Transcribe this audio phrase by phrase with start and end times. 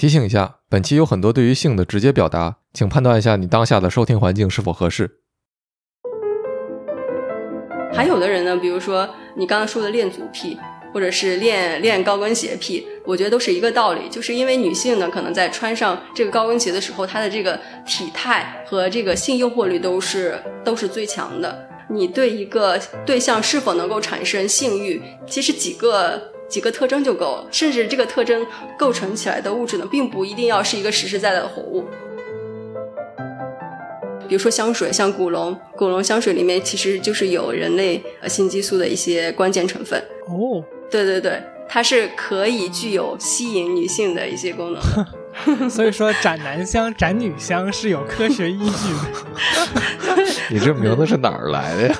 [0.00, 5.20] 提醒一下，本期有很多对于性的直接表达，请判断一下你当下的收听环境是否合适。
[7.92, 10.56] 还有的人呢，比如说你刚刚说的恋足癖，
[10.94, 21.68] 或者是练练高跟鞋癖，我觉得都是一个道理，就是因为女性呢，可能在穿上这个高跟鞋的时候，她的这个体态和这个性诱惑力都是都是最强的。
[21.90, 26.18] 你对一个对象是否能够产生性欲，其实几个。
[26.50, 28.44] 几个特征就够了，甚至这个特征
[28.76, 31.86] 构成起来的物质呢，并不一定要是一个实实在在的活物。
[34.28, 40.00] 比如说香水，像古龙，古龙香水里面其实就是有人类呃性激素的一些关键成分。
[40.26, 44.80] 哦，对对对，它是可以具有吸引女性的一些功能。
[45.70, 50.24] 所以说，斩男香、斩女香是有科学依据的。
[50.50, 51.96] 你这名字是哪儿来的呀？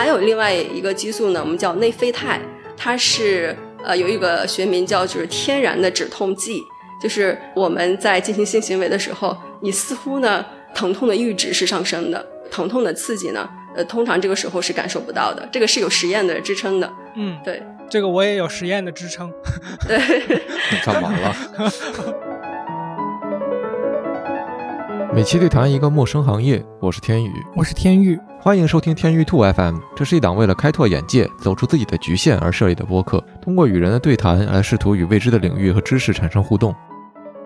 [0.00, 2.40] 还有另外一个激素呢，我们叫内啡肽，
[2.74, 3.54] 它是
[3.84, 6.62] 呃有一个学名叫就是天然的止痛剂，
[7.02, 10.42] 就是我们在进行性行为的时候，你似乎呢
[10.74, 16.90] 疼痛的阈值是上升的，疼痛的刺激呢，呃通常这个时候是感受不到的，这个是有实验的支撑的。
[17.16, 19.30] 嗯，对，这个我也有实验的支撑。
[19.86, 19.98] 对，
[20.82, 21.36] 干嘛了？
[25.12, 28.16] 每期对谈一个陌生行业，我是天宇，我是天宇。
[28.40, 36.72] 欢迎收听天域兔 FM，这是一档为了开拓眼界、走出自己的局限而设立的播客，通过与人的对谈来试图与未知的领域和知识产生互动。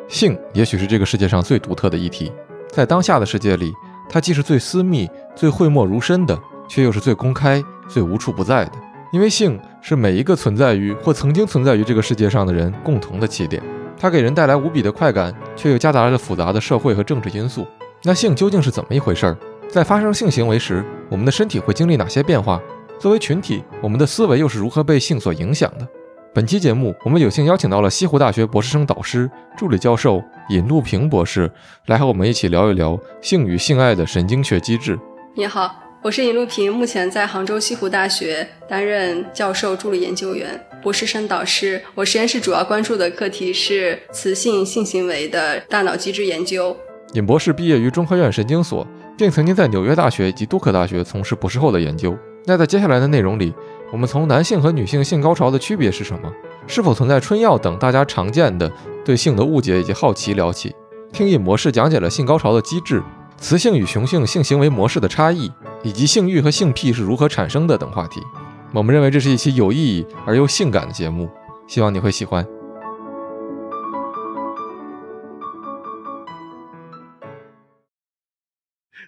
[0.08, 2.30] 性也许是这个世界上最独特的议题，
[2.70, 3.72] 在当下的世界里，
[4.10, 8.72] 它既是最私密、最讳莫如深的，却又是最公开、最无处不在的。
[9.10, 13.62] 因为性是每一个存在于或曾经存在于这个世界上的人共同的起点，
[13.98, 17.66] 它给人带来无比的快感，却又夹杂着复杂的社会和政治因素。
[18.02, 19.36] 那性究竟是怎么一回事儿？
[19.68, 22.60] 在发生性行为时，我们的身体会经历哪些变化？
[22.98, 25.88] 作为群体，我们的思维又是如何被性所影响的？
[26.34, 31.50] 本期节目，我们有幸邀请到了西湖大学博士生导师、助理教授尹路平博士，
[31.86, 34.98] 来和我们一起聊一聊性与性爱的神经学机制。
[35.34, 35.74] 你好，
[36.04, 41.80] 我是尹路平，目前在杭州西湖大学担任教授助理研究员、博士生导师。
[41.94, 46.76] 我实验室主要关注的课题是雌性性行为的大脑机制研究。
[47.14, 48.86] 尹博士毕业于中科院神经所。
[49.16, 52.14] 并曾经在纽约大学以及杜克大学从事博士后的研究。
[52.46, 53.54] 那在接下来的内容里，
[53.92, 56.30] 我们从男性和女性性高潮的区别是什么，
[56.66, 58.70] 是否存在春药等大家常见的
[59.04, 60.74] 对性的误解以及好奇聊起，
[61.12, 63.00] 听尹博士讲解了性高潮的机制、
[63.46, 68.22] 雌性与雄性性行为模式的差异，以及性欲和性癖是如何产生的等话题。
[68.72, 71.28] 我们认为这是一期有意义而又性感的节目，
[71.68, 72.42] 希望你会喜欢。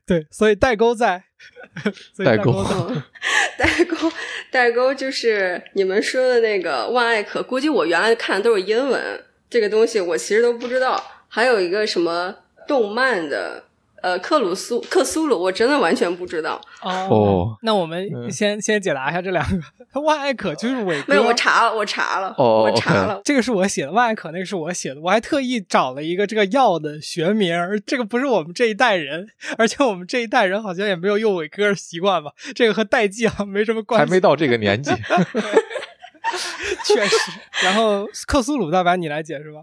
[0.07, 1.25] 对，所以代沟在，
[2.23, 2.63] 代沟，
[3.57, 4.13] 代沟，
[4.53, 11.03] 代沟就是你们说的那个万艾可，估计我原来看的都是英文，这个东西我其实都不知道。
[11.27, 12.35] 还有一个什么
[12.69, 13.63] 动漫的。
[14.03, 17.57] 呃，克鲁苏克苏鲁，我真的完全不知道哦。
[17.63, 19.61] 那我们先先解答一下这两个。
[20.01, 23.21] 万艾可就是伟哥，没有，我查了，我查了，我查了。
[23.25, 27.57] 这个是我写的，万艾可那个是我写的，我还特意找了一个这个药的学名。
[27.87, 29.27] 这个不是我们这一代人，
[29.57, 32.31] 而且我们这一代人好像也没有用伟哥的习惯吧？
[32.55, 34.91] 这个和代际好像没什么关系，还没到这个年纪。
[36.85, 37.17] 确实。
[37.65, 39.61] 然后克苏鲁大白，你来解释吧。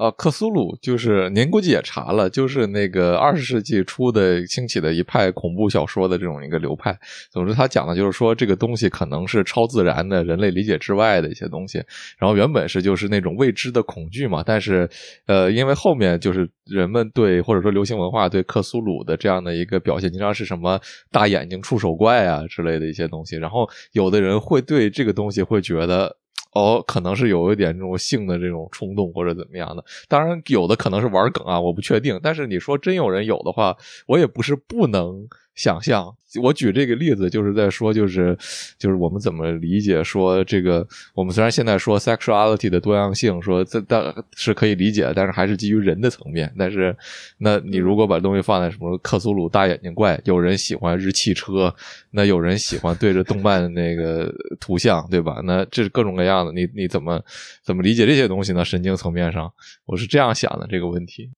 [0.00, 6.98] 呃，克苏鲁就是您估计也查了，就是那个二十世纪初的兴起的一派恐怖小说的这种一个流派。
[7.30, 11.84] 总之，他讲的就是说这个东西可能是超自然的，人类理解之外的一些东西。
[12.18, 14.88] 然后原本是就是那种未知的恐惧嘛，但是
[15.26, 20.80] 呃，因为后面就是人们对或者说流行文化对克苏鲁的这样的一个表现，经常是什么
[21.10, 23.36] 大眼睛触手怪啊之类的一些东西。
[23.36, 26.16] 然后有的人会对这个东西会觉得。
[26.52, 32.18] 哦，可能是有一点这种性的这种冲动或者怎么样的，当然有的可能是玩梗啊，我不确定。
[32.22, 35.28] 但是你说真有人有的话，我也不是不能。
[35.60, 36.10] 想象，
[36.40, 38.34] 我举这个例子就是在说，就是
[38.78, 44.02] 就是我们怎么理解说这个，我们虽然现在说 sexuality 的多样性，说这但
[44.34, 46.50] 是可以理解，但是还是基于人的层面。
[46.56, 46.96] 但是，
[47.36, 51.74] 那你如果把东西放在什么克苏鲁大眼睛怪，有人喜欢日汽车，
[52.10, 55.42] 那有人喜欢对着动漫那个图像，对吧？
[55.44, 57.22] 那这是各种各样的，你你怎么
[57.62, 58.64] 怎么理解这些东西呢？
[58.64, 59.52] 神经层面上，
[59.84, 61.30] 我是这样想的这个问题。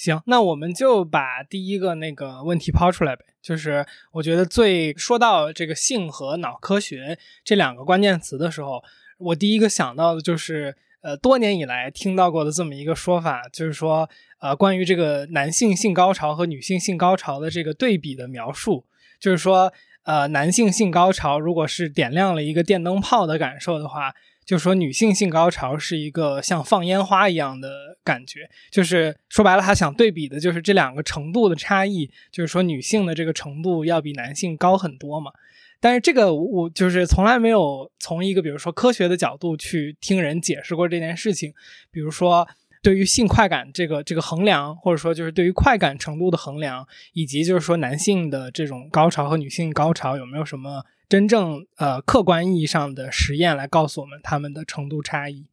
[0.00, 3.22] 行，那我们就把第一个那个问题抛出来呗。
[3.42, 8.82] 就是我觉得最说到这个性和脑科学这两个关键词的时候，
[9.18, 14.08] 我第一个想到的就是呃多年以来听到过的这么一个说法，就是说
[14.38, 18.86] 呃关于这个男性性高潮和女性性高潮的这个对比的描述，
[19.20, 19.70] 就是说
[20.04, 24.14] 呃男性性高潮如果是点亮了一个电灯泡的感受的话，
[24.44, 35.30] 就是说女性性高潮是一个像放烟花一样的感觉，就是说白了，他想对比的就是这两个程度的差异，就是说女性的这个程度要比男性高很多嘛。
[35.78, 41.54] 但是这个我就是从来没有从一个比如说科学的角度去听人解释过这件事情，
[41.90, 42.46] 比如说
[42.82, 50.84] 对于性快感这个这个衡量，或者说就是对于快感程度的衡量，以及就是说男性的这种高潮和女性高潮有没有什么。
[51.10, 55.44] 真正呃客观意义上的实验来告诉我们他们的程度差异。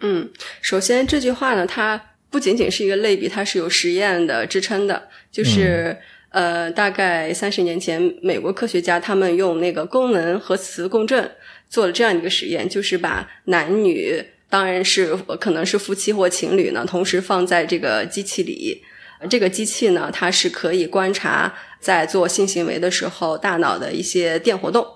[0.00, 0.30] 嗯，
[0.60, 5.08] 首先这句话呢，它不仅仅是一个类比，它是有实验的支撑的。
[5.30, 5.96] 就是
[6.28, 11.30] 呃，大概三十年前，美国科学家他们用那个功能核磁共振
[11.70, 18.82] 做了这样一个实验，就是把男女，当然是可能是夫妻或情侣呢，同时放在这个机器里。
[19.30, 24.86] 这个机器呢，它是可以观察在做性行为的时候大脑的一些电活动，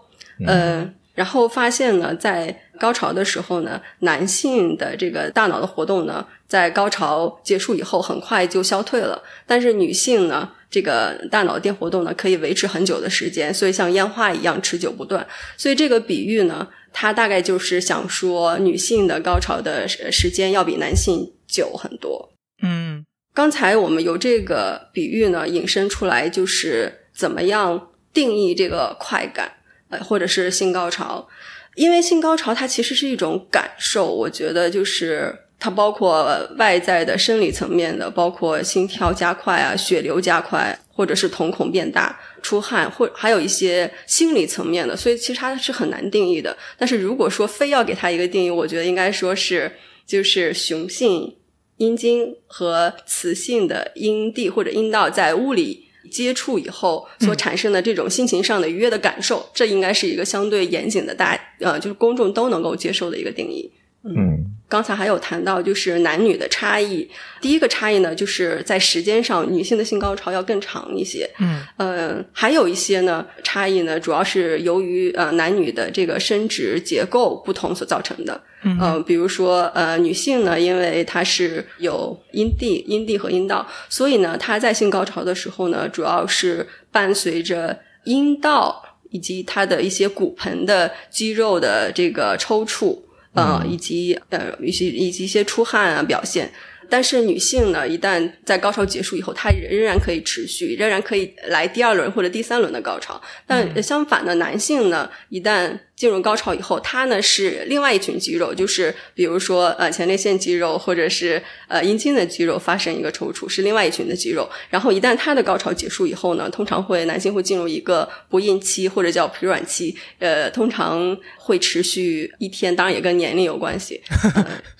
[0.46, 15.26] 嗯，然后发现呢，在高潮的时候呢，男性的这个大脑的活动呢，在高潮结束以后很快就消退了，但是女性呢，这个大脑电活动呢可以维持很久的时间，所以像烟花一样持久不断。
[15.56, 22.30] 所以这个比喻呢，它大概就是想说，女性的高潮的时间要比男性久很多。
[22.62, 23.05] 嗯。
[23.36, 29.52] 刚才我们由这个比喻呢引申出来，就是怎么样定义这个快感，
[29.90, 31.28] 呃，或者是性高潮。
[31.74, 44.96] 因为性高潮它其实是一种感受，我觉得就是它包括外在的生理层面的，包括心跳加快啊、血流加快，或者是瞳孔变大、出汗，或还有一些心理层面的。
[44.96, 46.56] 所以其实它是很难定义的。
[46.78, 49.70] 但是如果说非要给它一个定义，我觉得应该说是
[50.06, 51.36] 就是雄性。
[51.76, 63.70] 阴茎和雌性的阴蒂或者阴道在物理接触以后所产生的这种心情上的愉悦的感受，这应该是一个相对严谨的大呃，就是公众都能够接受的一个定义。
[64.04, 64.55] 嗯。
[64.68, 67.08] 刚才还有谈到，就是男女的差异。
[67.40, 71.30] 第一个差异呢，就是在时间上，女性的性高潮要更长一些。
[71.38, 78.40] 嗯，呃，还有一些呢差异呢，主要是由于呃男女的这个生殖结构不同所造成的。
[78.64, 92.98] 嗯，比如说呃女性呢，因为它是有阴蒂、阴蒂和阴道，所以呢，她在性高潮的时候呢，主要是伴随着阴道以及她的一些骨盆的肌肉的这个抽搐。
[93.36, 96.50] 呃，以及呃，以及以及一些出汗啊表现。
[96.88, 103.20] 但是女性呢，一旦在高潮结束以后，她仍然可以持续，仍然可以来第二轮或者第三轮的高潮。
[103.44, 114.46] 但相反的，男性呢，一旦进入高潮以后，它呢是另外一群肌肉，就是比如说呃前列腺肌肉或者是呃阴茎的肌肉发生一个抽搐，是另外一群的肌肉。
[114.68, 124.02] 然后一旦它的高潮结束以后呢，通常会男性会进入一个不孕期或者叫疲软期，呃，通常会持续一天，当然也跟年龄有关系。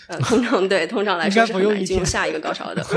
[0.09, 2.85] 呃，通常对，通常来说是很难进入下一个高潮的。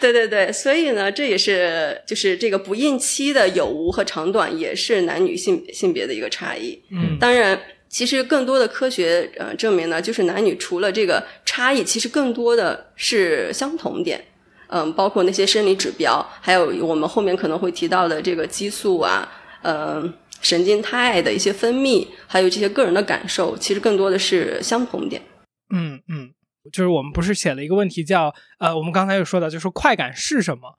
[0.00, 6.80] 对对对，所以呢，这也是就是这个不孕期的有无和长短，也是男女性性别的一个差异。
[6.90, 14.24] 嗯，当然，其实更多的科学呃证明呢，就是男女除了这个差异，其实更多的是相同点。
[14.68, 19.28] 嗯，包括那些生理指标，还有我们后面可能会提到的这个激素啊，
[19.62, 20.14] 嗯。
[20.40, 25.22] 神经肽的一些分泌，还有这些个人的感受，其实更多的是相同点。
[25.74, 26.28] 嗯嗯，
[26.70, 30.76] 就是我们不是写了一个问题叫呃，我们刚才有说到，就是快感是什么？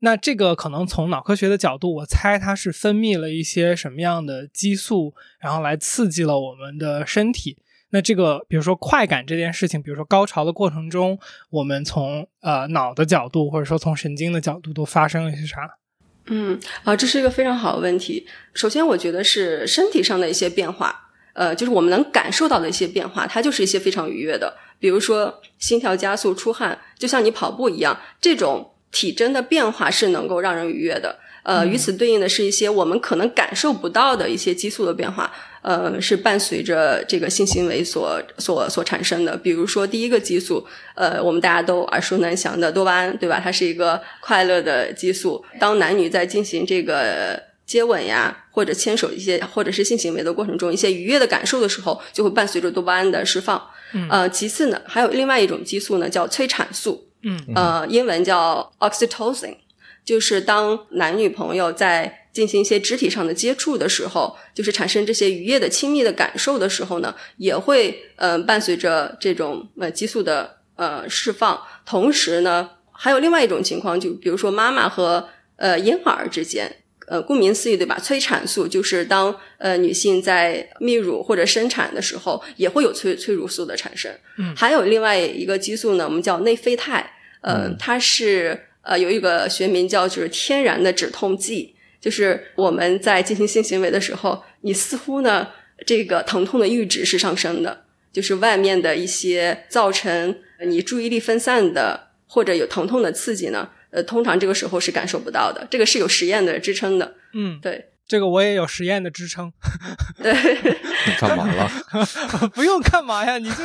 [0.00, 7.56] 那这个可能从脑科学的角度，我猜它是分泌了一些什么样的激素，然后来刺激了我们的身体。
[7.90, 11.18] 那这个比如说快感这件事情，比如说高潮的过程中，
[11.50, 15.78] 我们从呃脑的角度，或者说从神经的角度，都发生了些啥？
[16.26, 18.26] 嗯啊，这是一个非常好的问题。
[18.52, 31.14] 首先，我觉得是身体上的一些变化，呃，就是我们能感受到的一些变化，它就是一些非常愉悦的，比如说心跳加速、出汗，就像你跑步一样，这种体征的变化是能够让人愉悦的。
[31.42, 39.36] 呃，与此对应的是一些我们可能感受不到的一些激素的变化，呃，是伴随着这个性行为所所所产生的。
[39.36, 43.38] 比如说，第一个激素，呃，我们大家都耳熟能详的多巴胺，对吧？
[43.38, 45.44] 它是一个快乐的激素。
[45.60, 53.62] 当男女在进行这个接吻呀，或者牵手一些，或者是性行为的过程中，一些愉悦的感受的时候，就会伴随着多巴胺的释放。
[54.10, 59.56] 呃，其次呢，还有另外一种激素呢，叫催产素，嗯，呃，英文叫 oxytocin。
[60.04, 71.60] 就是当男女朋友在进行一些肢体上的接触的时候，就是产生这些愉悦的亲密的感受的时候呢，也会呃伴随着这种呃激素的呃释放。
[71.84, 76.70] 同时呢，还有另外一种情况，就比如说妈妈和呃婴儿之间，
[77.08, 77.98] 呃，顾名思义，对吧？
[77.98, 84.12] 催产素就是当呃女性在泌乳或者生产的时候，也会有催催乳素的产生。
[84.38, 95.48] 嗯，还有另外一个激素呢，我们叫内啡肽，呃，嗯它是呃有一个学名叫就是天然的止痛剂，就是我们在进行性行为的时候，你似乎呢
[95.84, 103.70] 这个疼痛的阈值是上升的，就是外面的一些造成你注意力分散的或者有疼痛的刺激呢。
[103.90, 107.14] 呃，通常这个时候是感受不到的，这个是有实验的支撑的。
[107.32, 109.52] 嗯，对这个我也有实验的支撑。
[110.22, 110.32] 对，
[111.06, 111.70] 你干嘛了？
[112.54, 113.38] 不用干嘛呀？
[113.38, 113.56] 你就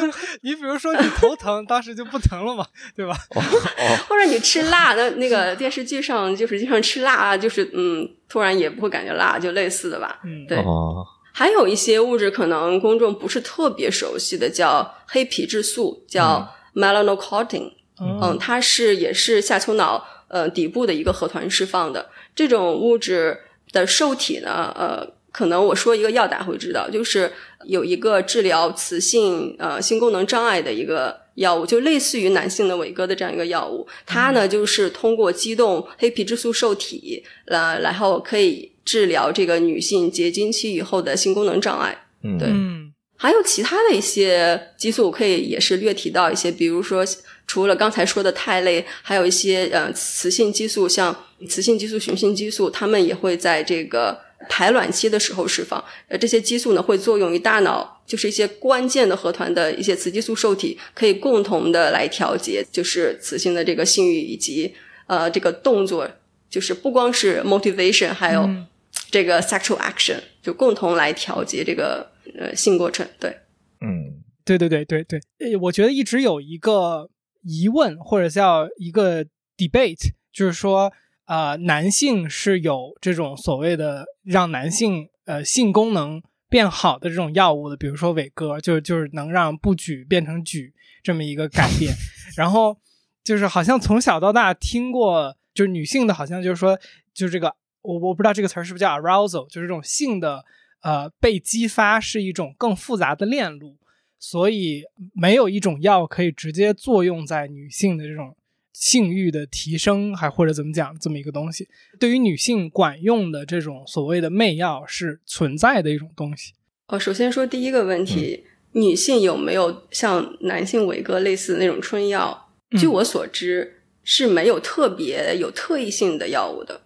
[0.41, 3.15] 你比如说你头疼，当时就不疼了嘛，对吧？
[3.35, 10.19] 哦哦，或者你吃辣，那那个电视剧上就是经常吃辣，就是嗯，突然也不会感觉辣，就类似的吧。
[10.23, 17.71] 嗯，对哦，还有一些物质可能公众不是特别熟悉的，叫黑皮质素，叫 melanocortin。
[18.03, 23.39] 嗯，它是也是下丘脑呃底部的一个核团释放的这种物质
[23.71, 27.31] 的受体呢，呃，可能我说一个药大家会知道，就是
[27.65, 42.05] 有一个治疗雌性呃性功能障碍的一个药物，就类似于男性的伟哥的这样一个药物，它呢就是通过激动黑皮质素受体，呃，然后可以治疗这个女性结经期以后的性功能障碍。
[42.23, 42.47] 嗯，对。
[42.49, 42.93] 嗯。
[43.17, 47.05] 还有其他的一些激素，可以也是略提到一些，比如说
[47.45, 51.15] 除了刚才说的肽类，还有一些呃雌性激素，像
[51.47, 54.19] 雌性激素、雄性激素，它们也会在这个
[54.49, 55.83] 排卵期的时候释放。
[56.07, 64.73] 呃，这些激素呢会作用于大脑，就是一些关键的核团的一些雌激素受体，可以共同的来调节，就是雌性的这个性欲以及
[65.07, 66.09] 呃这个动作，
[66.49, 68.67] 就是不光是 motivation，还有嗯
[69.09, 73.07] 这个 sexual action，就共同来调节这个呃性过程。
[73.19, 73.37] 对。
[73.81, 77.09] 嗯对对对对对，呃，我觉得一直有一个
[77.43, 79.23] 疑问或者叫一个
[79.55, 80.91] debate，就是说，
[81.31, 91.93] 呃，男性是有这种所谓的让男性呃性功能变好的这种药物的，比如说伟哥，就是就是能让不举变成举这么一个改变，
[92.35, 92.77] 然后
[93.23, 96.77] 就是好像从小到大听过，就是女性的，好像就是说，
[97.13, 100.43] 就是这个我我不知道这个词儿是不是叫 arousal，就是这种性的
[100.83, 103.77] 呃被激发是一种更复杂的链路。
[104.19, 104.83] 所以
[105.13, 108.35] 没有一种药可以直接作用在女性的这种
[108.73, 111.67] 性欲的提升，还或者怎么讲这么一个东西。
[111.99, 116.53] 对于女性管用的这种所谓的媚药是存在的一种东西。
[116.87, 122.49] 呃，首先说第一个问题，女性有没有像男性伟哥类似的那种春药？
[122.71, 126.79] 嗯据我所知是没有特别有特异性的药物的。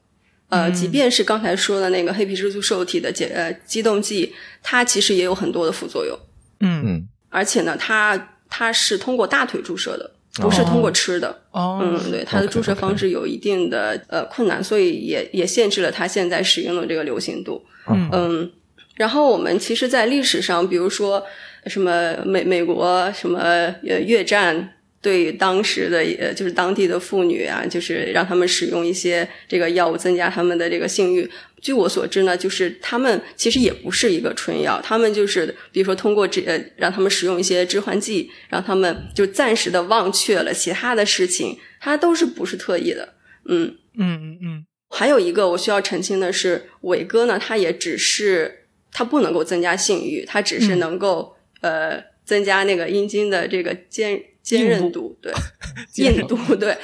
[0.50, 6.18] 呃，嗯即便是刚才说的那个黑皮质素受体的解呃激动剂，它其实也有很多的副作用，
[6.62, 11.36] 嗯嗯而且呢，它它是通过大腿注射的，不是通过吃的。
[11.52, 17.64] 哦，嗯，对，它的注射方式有一定的呃困难，所以也也限制了它现在使用的这个流行度。
[17.88, 18.52] 嗯嗯，
[18.96, 21.24] 然后我们其实，在历史上，比如说
[21.68, 24.72] 什么美美国什么呃越战。
[25.06, 31.30] 对于当时的呃，就是当地的妇女啊，就是让他们使用一些这个药物，增加他们的这个性欲。
[31.62, 43.14] 据我所知呢，就是他们其实也不是一个春药，他们就是比如说通过这呃，让他们使用一些致幻剂，让他们就暂时的忘却了其他的事情，它都是不是特意的。
[43.48, 55.34] 嗯，嗯嗯嗯还有一个我需要澄清的是，伟哥呢，他也只是他不能够增加性欲，他只是嗯能够、呃增加那个阴茎的这个坚坚韧度，对
[55.98, 56.78] 硬度，对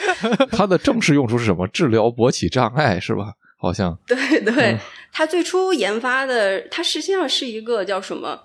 [0.52, 1.68] 它的正式用处是什么？
[1.68, 3.34] 治疗勃起障碍是吧？
[3.60, 4.80] 好像对对嗯。
[5.14, 8.44] 它最初研发的，它实际上是一个叫什么？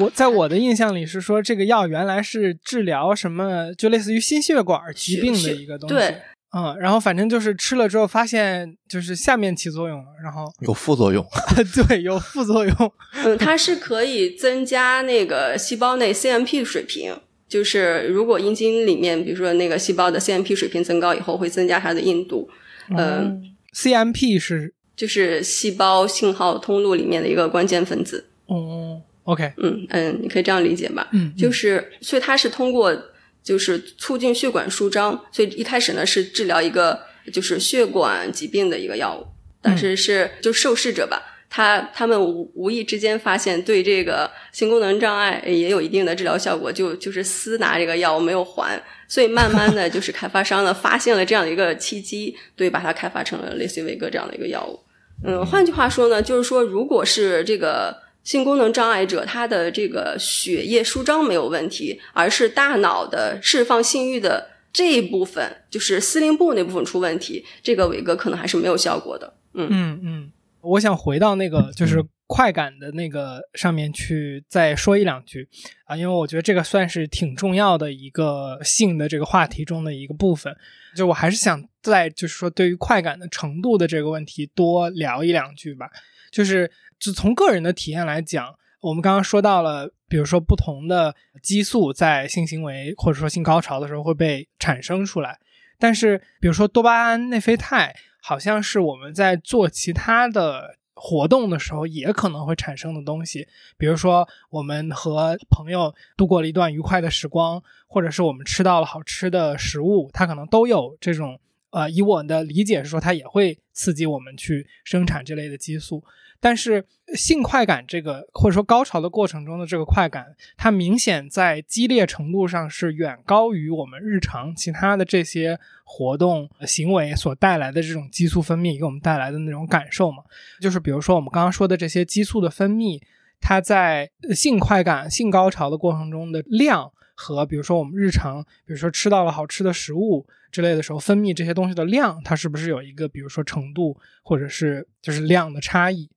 [0.00, 5.94] 我在我的印象里是说，这个药原来是治疗什么，就类似于心血管疾病的一个东西。
[5.94, 6.16] 对，
[6.56, 11.24] 嗯，然后反正就是吃了之后发现就是下面起作用了，然后有副作用。
[11.86, 12.92] 对有副作用。
[13.24, 17.14] 嗯，它是可以增加那个细胞内 CMP 的水平。
[17.54, 22.50] 就是如果阴茎里面，比如说那个细胞的 CMP 水平增高以后，会增加它的硬度。
[22.90, 28.26] 嗯，CMP 是就是细胞信号通路里面的一个关键分子。
[28.46, 31.08] 哦，OK，嗯嗯，你可以这样理解吧。
[31.12, 32.92] 嗯，就是所以它是通过
[33.40, 36.98] 就是促进血管舒张，所以一开始呢是治疗一个
[37.32, 39.24] 就是血管疾病的一个药物，
[39.62, 41.22] 但是是就受试者吧。
[41.56, 54.80] 他他们无无意之间发现对这个性功能障碍也有一定的治疗效果，就就是私拿这个药没有还，所以慢慢的就是开发商呢发现了这样的一个契机，对，把它开发成了类似于伟哥这样的一个药物。
[55.24, 69.32] 嗯，换句话说呢，就是说如果是这个性功能障碍者，他的这个血液舒张没有问题，而是大脑的释放性欲的这一部分，就是司令部那部分出问题，这个伟哥可能还是没有效果的。
[69.54, 70.32] 嗯嗯
[70.64, 75.46] 我想回到那个就是快感的那个上面去再说一两句
[75.84, 80.56] 啊，因为我觉得这个算是挺重要的一个性的这个话题中的一个部分。
[80.96, 85.90] 就我还是想在就是说对于快感的程度的这个问题多聊一两句吧。
[86.32, 95.38] 就是就从个人的体验来讲，我们刚刚说到了，比如说不同的激素在性行为或者说性高潮的时候会被产生出来，
[95.78, 97.94] 但是比如说多巴胺、内啡肽。
[98.26, 111.38] 好像是我们在做其他的活动的时候也可能会产生的东西，比如说我们和朋友度过了一段愉快的时光，或者是我们吃到了好吃的食物，它可能都有这种
[111.74, 116.04] 呃，以我的理解是说，它也会刺激我们去生产这类的激素。
[116.38, 116.84] 但是
[117.16, 120.26] 性快感这个，或者说高潮的过程中的这个快感，
[120.56, 130.22] 它明显在激烈程度上是远高于我们日常其他的这些活动行为所带来的这种激素分泌给我们带来的那种感受嘛？
[130.60, 133.00] 就是比如说我们刚刚说的这些激素的分泌，
[133.40, 146.08] 它在性快感、性高潮的过程中的量，和比如说我们日常，比如说吃到了好吃的食物之类的时候分泌这些东西的量，它是不是有一个比如说程度或者是就是量的差异？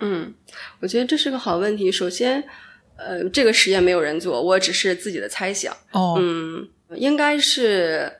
[0.00, 0.34] 嗯，
[0.80, 1.90] 我觉得这是个好问题。
[1.90, 2.44] 首先，
[2.96, 5.74] 呃，这个实验没有人做，我只是自己的猜想。
[5.92, 8.12] 哦，嗯，应该是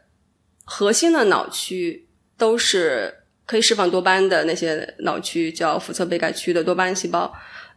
[0.64, 2.08] 核心的脑区
[2.38, 3.12] 都是
[3.44, 7.30] 可以释放多巴胺的那些脑区，叫腹侧被盖区的多巴胺细胞。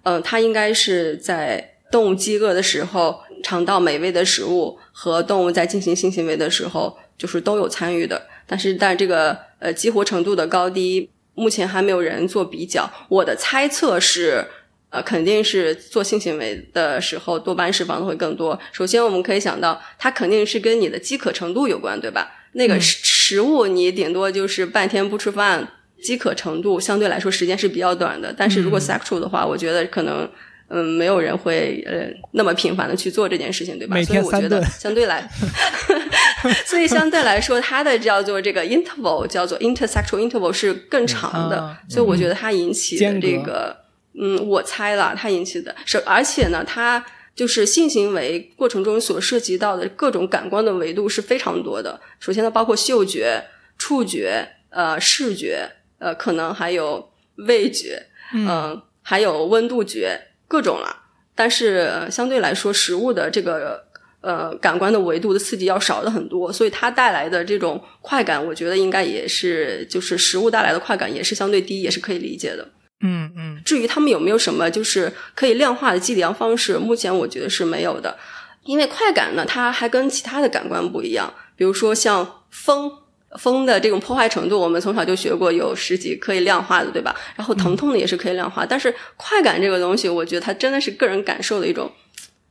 [0.03, 8.19] 嗯，它应该是在动物饥饿的时候尝到美味的食物，和动物在进行性行为的时候，就是都有参与的。
[8.47, 11.09] 但是，但这个呃激活程度的高低。
[11.33, 14.45] 目前还没有人做比较，我的猜测是，
[14.89, 18.59] 呃，肯定是做性行为的时候多巴胺释放的会更多。
[18.73, 22.29] 首先，我们可以想到，它肯定是跟你的饥渴程度有关，对吧？
[22.51, 25.65] 那个食食物你顶多就是半天不吃饭，
[26.03, 28.35] 饥渴程度相对来说时间是比较短的。
[28.37, 30.29] 但是如果 sexual 的话，我觉得可能。
[30.73, 34.01] 嗯，没有人会呃那么频繁的去做这件事情，对吧？
[34.03, 35.29] 所以我觉得相对来，
[36.65, 43.75] 所以相对来说，它的叫做这个 interval 叫做 intersexual interval 是更长的，所以我觉得它引起的这个，
[44.19, 51.99] 嗯，我猜了，它引起的是，而且呢，它就是性行为过程中所涉及到的各种感官的维度是非常多的。
[52.19, 53.43] 首先，呢包括嗅觉、
[53.77, 57.11] 触觉、呃视觉，呃可能还有
[57.47, 60.27] 味觉，嗯，还有温度觉。
[60.47, 63.85] 各种了，但是相对来说，食物的这个
[64.21, 72.67] 呃感官的维度的刺激要少的很多，所以它带来的这种快感，我觉得应该也是就是食物带来的快感也是相对低，也是可以理解的。
[73.01, 73.61] 嗯嗯。
[73.65, 78.17] 至于他们有没有什么就是可以量化的计量方式，目前我觉得是没有的，
[78.63, 82.91] 因为快感呢，它还跟其他的感官不一样，比如说像风。
[83.39, 87.15] 风的这种破坏程度，我们从小就学过，有十几可以量化的，对吧？
[87.33, 91.89] 然后疼痛的也是可以量化，但是快感这个东西，我觉得它真的是个人感受的一种，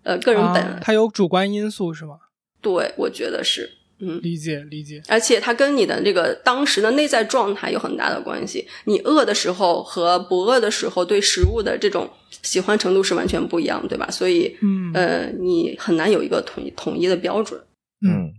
[0.03, 2.19] 呃，个人本，它有主观因素是吗？
[2.61, 5.03] 对，我觉得是，嗯，理解理解。
[5.09, 8.67] 而且它跟你的这个当时的内在状态有很大的关系。
[8.85, 12.09] 你饿的时候和不饿的时候，对食物的这种
[12.43, 14.11] 喜欢程度是完全不一样，对吧？
[14.11, 17.61] 所以，嗯，呃，你很难有一个统一统一的标准，
[18.07, 18.33] 嗯。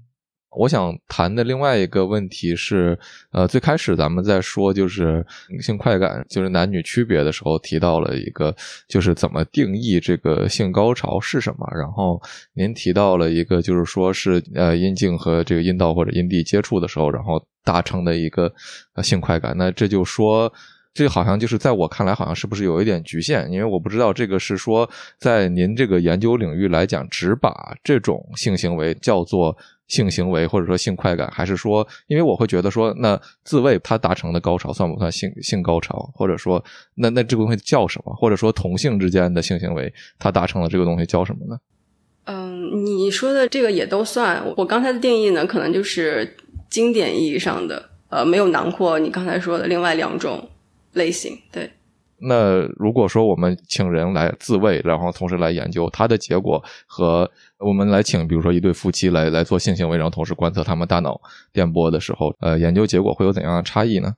[0.52, 2.98] 我想谈的另外一个问题是，
[3.32, 5.26] 呃，最开始咱们在说就是
[5.62, 8.54] 性快感，就是男女区别的时候，提到了一个
[8.88, 11.66] 就是怎么定义这个性高潮是什么。
[11.74, 12.22] 然后
[12.54, 18.54] 您提到了一个，就是说是呃阴茎和这个阴道或者阴蒂接触的时候，然后达成的一个
[19.02, 19.56] 性快感。
[19.58, 20.52] 那这就说，
[20.94, 23.50] 这好像就是在我看来，好像是不是有一点局限？
[23.50, 29.58] 因为我不知道这个是说在您这个研究领域来讲，只把这种性行为叫做。
[29.92, 36.10] 性行为或者说性快感，还是说，因为我会觉得说，那自慰它达成的高潮算不算性性高潮？
[36.16, 36.64] 或者说，
[36.96, 38.16] 那那这个东西叫什么？
[38.16, 41.60] 或者说同性之间的性行为，它达成了这个东西叫什么呢？
[42.24, 44.42] 嗯，你说的这个也都算。
[44.56, 46.38] 我刚才的定义呢，可能就是
[46.70, 50.50] 经典意义上的，呃，没有囊括你刚才说的另外两种
[50.94, 51.38] 类型。
[51.52, 51.70] 对。
[52.22, 61.20] 那如果说我们请人来自慰，然后同时来研究它的结果，和我们来请比如说一对夫妻来来做性行为，然后同时观测他们大脑
[61.52, 64.14] 电波的时候，呃，研究结果会有怎样的差异呢？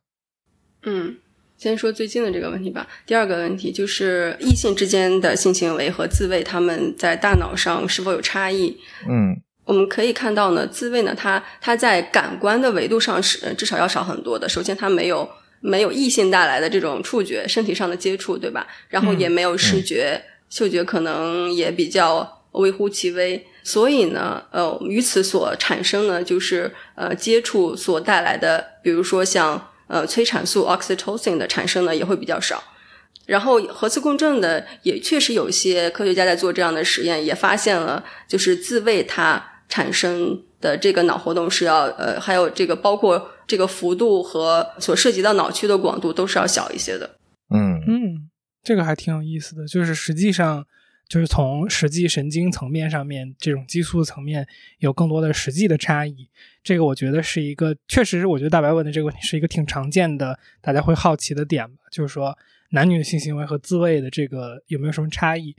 [0.83, 1.15] 嗯，
[1.57, 2.85] 先说最近的这个问题吧。
[3.05, 8.77] 第二个问题就是异性之间的性行为和自慰，他们在大脑上是否有差异？
[9.07, 14.49] 嗯，我们可以看到呢，自慰呢，它它在感官的维度上是至少要少很多的。
[14.49, 15.29] 首先，它没有。
[15.65, 18.67] 没有异性带来的这种触觉、身体上的接触，对吧？
[18.89, 23.47] 然后也没有视觉、嗅觉，可能也比较微乎其微。
[23.63, 32.62] 所以呢，呃，与此所产生呢，就是呃接触所带来的，比如说像呃催产素 oxytocin 的产生呢，也会比较少。
[33.26, 47.17] 然后核磁共振的也确实有一些科学家在做这样的实验，也发现了就是自慰它产生的这个脑活动是要呃，还有这个包括这个幅度和所涉及到脑区的广度都是要小一些的。
[47.49, 48.29] 嗯嗯，
[48.63, 50.65] 这个还挺有意思的，就是实际上
[51.08, 54.47] 就是从实际神经层面上面，这种激素层面
[54.79, 56.29] 有更多的实际的差异。
[56.63, 62.38] 这个我觉得是一个，确实是我觉得大白问的这个问题是一个挺常见的，大家会好奇的点吧，就是说。
[62.75, 65.56] 男女的性行为和自慰的这个有没有什么差异？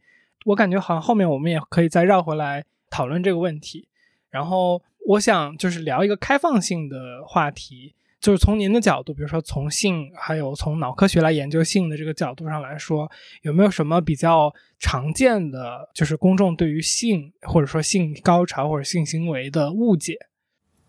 [0.46, 3.86] 我感觉好像后面我们也可以再绕回来讨论这个问题。
[4.30, 13.10] 然后我想就是聊一个开放性的话题，就是从您的角度，比如说从性还有从脑科学来研究性的这个角度上来说，
[13.42, 20.16] 有没有什么比较常见的，就是公众对于性或者说性高潮或者性行为的误解？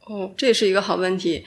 [0.06, 1.44] 哦，这也是一个好问题。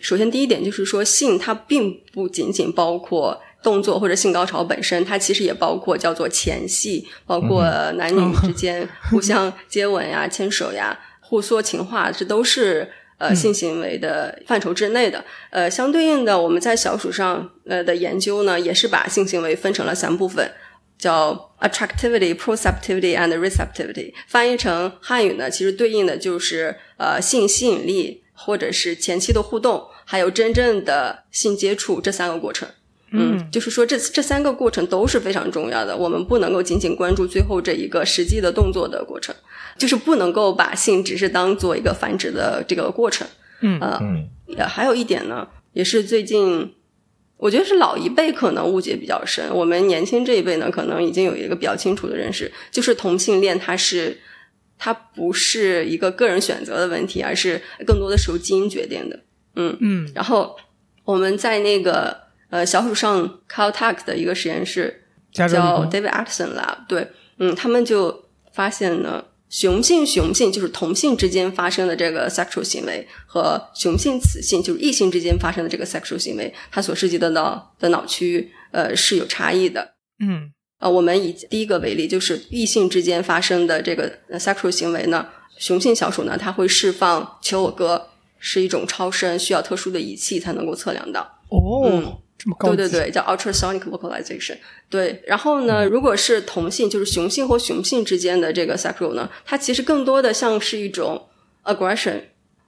[0.00, 3.40] 首先第一点就是说，性它并不仅仅包括。
[3.62, 10.98] 动作或者性高潮本身，它其实也包括叫做前戏，包括男女之 间互相接吻呀、牵手呀、
[11.32, 15.24] 互说情话，这都是呃性行为的范畴之内的。
[15.48, 20.52] 呃，相对应的，我们在小鼠上呃的研究呢，也是把性行为分成了三部分，
[20.98, 24.12] 叫 attractivity、proceptivity and receptivity。
[24.28, 32.68] 翻译成汉语呢，其实对应的就是呃性吸引力，或者是前期的互动，还有真正的性接触这三个过程。
[33.14, 39.34] 嗯，就是说这这三个过程都是非常重要的，我们不能够仅仅关注最后这一个实际的动作的过程，
[39.76, 43.26] 就是不能够把性只是当做一个繁殖的这个过程。
[43.60, 44.00] 嗯呃，
[44.46, 46.72] 也还有一点呢，也是最近
[47.36, 54.18] 我觉得是老一辈可能误解比较深，我们年轻这一辈呢，可能已经有一个比较清楚的认识，就是同性恋它是
[54.78, 59.20] 它不是一个个人选择的问题，而是更多的是由基因决定的。
[59.56, 60.56] 嗯嗯，然后
[61.04, 62.22] 我们在那个。
[62.52, 65.46] 呃，小鼠上 Caltech 的一个实验室叫
[65.86, 79.94] David Atson Lab，对，嗯，他们就发现呢，雄性雄性就是同性之间发生的这个 sexual 行为和雄性雌性就是异性之间发生的这个 sexual 行为，它所涉及的脑的脑区呃是有差异的。
[80.20, 91.40] 嗯，呃，我们以第一个为例，就是异性之间发生的这个 sexual 行为呢，雄性小鼠呢，它会释放求偶歌，是一种超声，需要特殊的仪器才能够测量到。
[91.48, 92.18] 哦。
[92.60, 94.56] 对对对，叫 ultrasonic vocalization。
[94.90, 101.28] 对，然后呢，如果是同性，就是雄性或雄性之间的这个 sexual 呢，它其实更多的像是一种
[101.64, 102.20] aggression，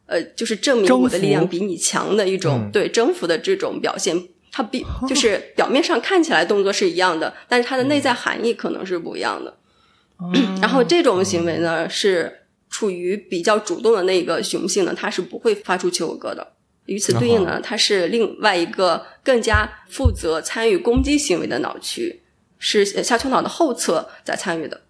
[0.06, 4.28] 呃，就是证明我的力量比你强的一种对征服的这种表现。
[4.56, 9.56] 它比就是表面上看起来动作是一样的，但是它的内在含义可能是不一样的。
[10.62, 16.52] 然后这种行为呢，是处于比较主动的那个雄性呢，它是不会发出求偶歌的。
[16.86, 22.20] 与此对应呢，它是另外一个更加负责参与攻击行为的脑区，
[22.58, 24.80] 是下丘脑的后侧在参与的。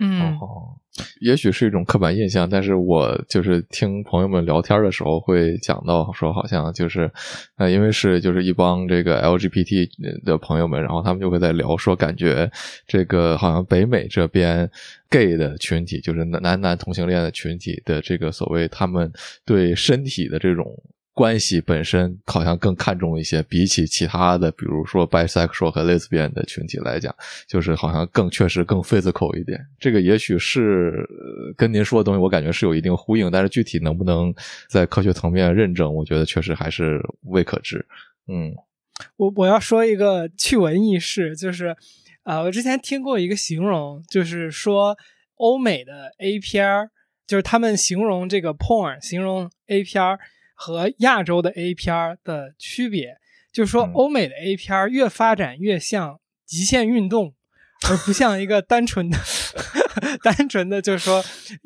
[0.00, 0.74] 嗯，哦
[1.20, 7.10] 也许是一种刻板印象，但是我就是听朋友们聊天的时候会讲到说，好像就是
[7.56, 9.88] 呃，因为是就是一帮这个 LGBT
[10.24, 12.48] 的朋友们，然后他们就会在聊说，感觉
[12.86, 14.70] 这个好像北美这边
[15.10, 19.12] gay 的群体，就是男男同性恋的群体的这个所谓他们
[19.44, 20.64] 对身体的这种。
[21.14, 27.14] 关系本身好像更看重一些，比起其他的，比如说 bisexual 和 lesbian 的群体来讲，
[27.46, 29.64] 就是好像更确实更 physical 一点。
[29.78, 31.08] 这个也许是
[31.56, 34.34] 跟您说的东西，我感觉是有一定呼应，但是具体能不能
[34.68, 37.86] 在科学层面认证，我觉得确实还是未可知。
[38.26, 38.52] 嗯，
[39.16, 41.76] 我我要说一个趣闻轶事，就是
[42.24, 44.98] 啊，我之前听过一个形容，就是说
[45.36, 46.90] 欧美的 A 片儿，
[47.24, 50.18] 就是他们形容这个 porn，形容 A 片儿。
[50.64, 53.18] 和亚洲的 A 片儿的区别，
[53.52, 57.34] 就是说欧美的 A 片儿越发展越像极限运动，
[57.86, 59.18] 而不像一个单纯的、
[60.24, 61.22] 单纯的，就是说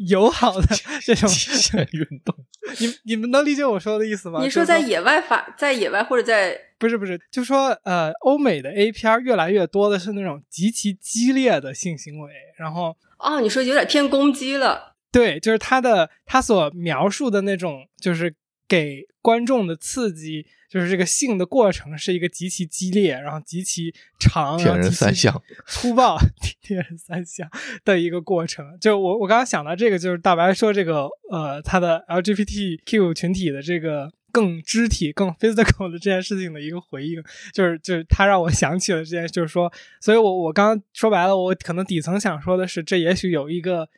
[0.08, 0.66] 友好的
[1.04, 2.34] 这种极限运动。
[2.80, 4.40] 你你们能理解我说的意思吗？
[4.42, 18.34] 你说在野外发，在野外或者在不是不是，就说呃，欧美的 A 片越来越多的是那种极其激烈的性行为，然后哦，你说有点偏攻击了，对，就是他的他所描述的那种就是。
[18.68, 26.18] 给观众的刺激就是这个性的过程是一个极其激烈，然后极其长，铁人三项 粗暴，
[26.60, 27.50] 铁人三项
[27.84, 28.78] 的一个过程。
[28.78, 37.22] 就我我刚刚想到这个，就是大白说这个呃，他的 LGBTQ 群体的这个更肢体、更 physical 的这件事情的一个回应，
[37.54, 43.88] 就是就是他让我想起了这件，就是说，所以我我刚刚说白了，我可能底层想说的是，这也许有一个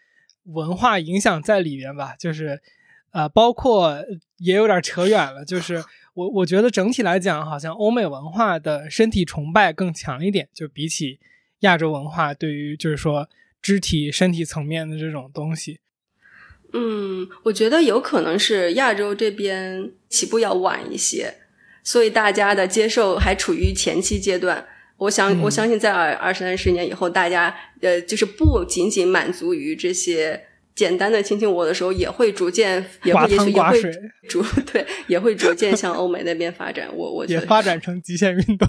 [0.45, 2.63] 文化影响在里边吧，就是。
[3.13, 3.97] 呃，包括
[4.39, 5.83] 也有点扯远了，就是
[6.15, 11.19] 我我觉得整体来讲，好像欧美文化的身体崇拜更强一点，就比起
[11.61, 13.29] 亚洲文化对于就是说
[13.61, 15.81] 肢体身体层面的这种东西。
[16.73, 21.35] 嗯，我觉得有可能是亚洲这边起步要晚一些，
[21.83, 24.67] 所以大家的接受还处于前期阶段。
[24.97, 33.83] 我想，我相信在二二三十年以后，大家呃，就是不仅仅满足于这些简单的亲亲我的时候，也会逐渐， 也会也许也会
[34.29, 36.89] 逐对，也会逐渐向欧美那边发展。
[36.95, 38.69] 我我也发展成极限运动，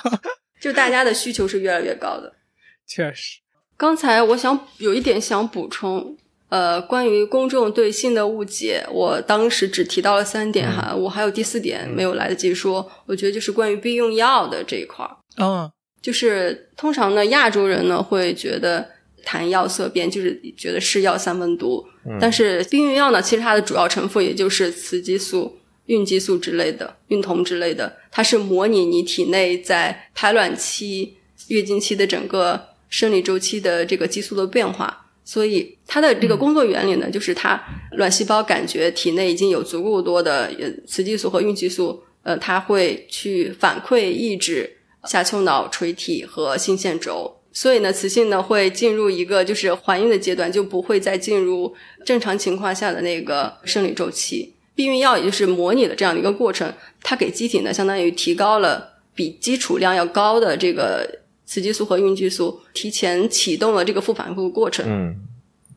[0.60, 2.32] 就大家的需求是越来越高的。
[2.86, 3.40] 确实，
[3.76, 6.16] 刚才我想有一点想补充。
[6.50, 12.88] 呃，关于公众对性的误解，我当时只提到了三点哈，我还有第四点没有来得及说。
[13.06, 15.68] 我觉得就是关于避孕药的这一块儿，嗯，
[16.00, 18.88] 就是通常呢，亚洲人呢会觉得
[19.24, 21.84] 谈药色变，就是觉得是药三分毒。
[22.20, 31.16] 但是避孕药呢，其实它的主要成分也就是雌激素、孕激素之类的、孕酮之类的，它是模拟你体内在排卵期、
[31.48, 35.00] 月经期的整个生理周期的这个激素的变化。
[35.26, 37.58] 所以它的这个工作原理呢，就是它
[37.92, 40.52] 卵细胞感觉体内已经有足够多的
[40.86, 44.70] 雌激素和孕激素，呃，它会去反馈抑制
[45.04, 54.52] 下丘脑垂体和性腺轴，所以呢，雌性呢会进入一个就是怀孕的阶段，就不会再进入正常情况下的那个生理周期。
[54.74, 56.70] 避孕药也就是模拟了这样的一个过程，
[57.02, 61.20] 它给机体呢相当于提高了比基础量要高的这个。
[61.46, 64.86] 雌激素和孕激素提前启动了这个复反复过程。
[64.88, 65.14] 嗯，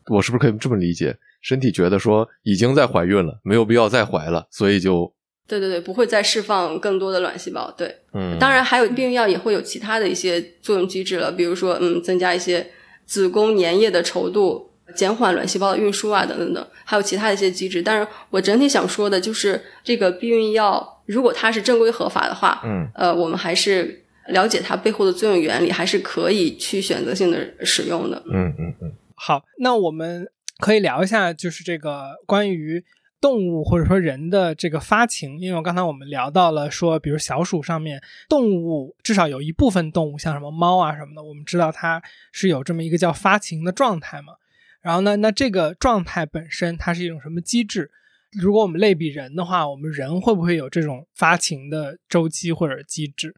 [0.06, 1.14] 我是不是可以这么理解？
[1.42, 5.12] 身体觉得说已经在怀孕了，没有必要再怀了，所以就
[5.48, 7.68] 对对对，不会再释放更多的卵细胞。
[7.76, 12.64] 对，嗯，当然还有避孕药也会有其他的一些作用机制了，比如说嗯，增加一些
[13.06, 17.82] 子宫粘液的稠度，减缓卵细胞的运输啊，等等等，还有其他的一些机制。
[17.82, 24.04] 但是我整体想说的就是，这个避孕药如果它是正规合法的话，嗯，呃，我们还是。
[24.28, 28.22] 了解它背后的作用原理，还是可以去选择性的使用的。
[28.30, 28.92] 嗯嗯嗯。
[29.14, 32.84] 好，那我们可以聊一下，就是这个关于
[33.20, 42.02] 动物或者说人的这个发情，因为我刚才我们聊到了说，比如小鼠上面动物，至少有一部分动物，像什么猫啊什么的，我们知道它
[42.32, 44.34] 是有这么一个叫发情的状态嘛。
[44.80, 47.90] 然后呢，那这个状态本身它是一种什么机制？
[48.32, 53.34] 如果我们类比人的话，我们人会不会有这种发情的周期或者机制？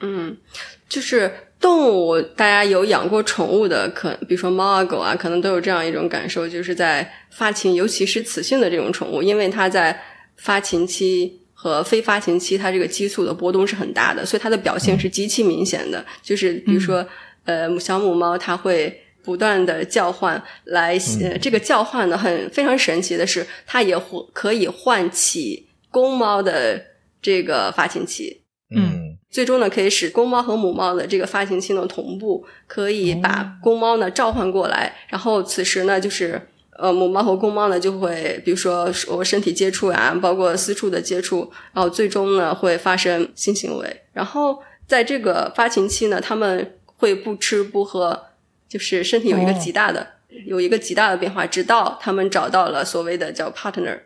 [0.00, 0.36] 嗯，
[0.88, 9.98] 就是动物，大家有养过宠物的，可比如说猫啊狗啊，可能都有这样一种感受，就是在发情，尤其是雌性的这种宠物，因为它在
[10.36, 16.02] 发情期和非发情期，它这个激素的波动是很大的，所以它的表现是极其明显的。
[16.22, 17.06] 就是比如说，
[17.44, 23.94] 呃，小母猫它会不断的叫唤，来，呃，这个叫唤呢，很非常神奇的是，它也
[24.32, 26.82] 可以唤起公猫的
[27.20, 28.39] 这个发情期。
[29.30, 29.32] 嗯。
[29.32, 44.00] 最终呢，可以使公猫和母猫的这个发情期呢同步，可以把公猫呢召唤过来，然后此时呢，就是呃母猫和公猫呢就会，比如说我身体接触啊，包括私处的接触，然后最终呢会发生性行为。
[44.12, 48.20] 然后在这个发情期呢，他们会不吃不喝，
[48.68, 50.04] 就是身体有一个极大的
[50.46, 54.00] 有一个极大的变化，直到他们找到了所谓的叫 partner。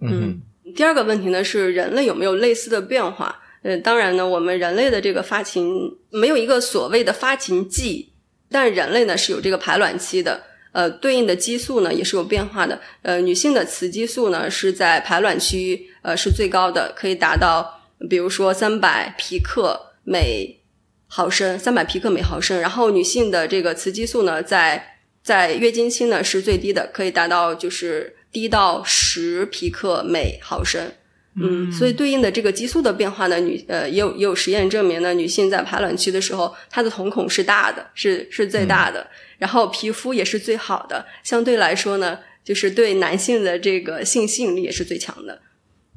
[0.00, 0.40] 嗯，
[0.74, 3.42] 第二个问题呢是人类有没有类似的变化？
[3.64, 8.12] 呃，当然呢，我们人类的这个发情没有一个所谓的发情季，
[8.50, 12.78] 但人类呢是有这个排卵期的，呃，对应的激素呢也是有变化的。
[13.00, 20.60] 呃，女性的雌激素呢是在排卵期呃是最高的，可以达到比如说三百皮克每
[21.06, 22.60] 毫升，三百皮克每毫升。
[22.60, 30.92] 然后女性的这个雌激素呢，在在月经期呢是最低的，可以达到就是低到十皮克每毫升。
[31.36, 39.04] 嗯，所以对应的这个激素的变化呢，女呃也有也有实验证明呢，女性在排卵期的时候，她的瞳孔是大的，是是最大的，
[39.38, 45.40] 然后皮肤也是最好的，相对来说呢，就是对男性的这个性吸引力也是最强的。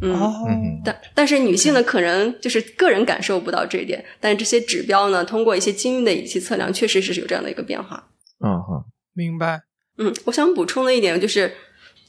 [0.01, 8.09] 嗯，但但是女性呢，可能就是个人感受不到这一点，但是这些指标呢，通过一些精密的仪器测量，确实是有这样的一个变化。
[8.43, 9.61] 嗯哼，明白。
[9.99, 11.53] 嗯，我想补充的一点就是，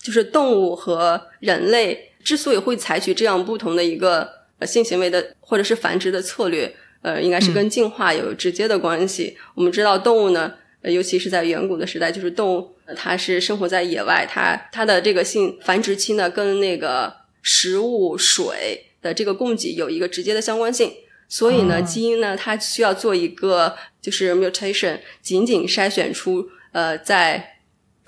[0.03, 2.08] 就是动物和人类。
[2.29, 9.35] 之所以会采取这样不同的一个呃性行为的或者是繁殖的策略，呃，应该是跟进化有直接的关系。
[9.55, 17.11] 我们知道动物呢，尤其是在远古的时代，就是动物它是生活在野外，它它的这个性繁殖期呢，跟那个
[17.41, 20.93] 食物、水的这个供给有一个直接的相关性。
[21.31, 27.55] 所以呢，基因呢，它需要做一个就是 mutation，仅仅筛选出呃在。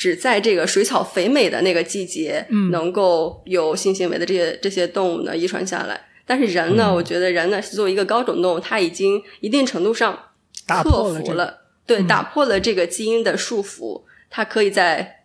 [0.01, 6.01] 只在这个水草肥美的那个季节，嗯能够有性行为的这些这些动物呢遗传下来。
[6.25, 10.19] 但是人呢，嗯我觉得人呢是作为一个高种动物，它已经一定程度上
[10.67, 15.17] 克破了这个服了，对，嗯打破了这个基因的束缚，它可以在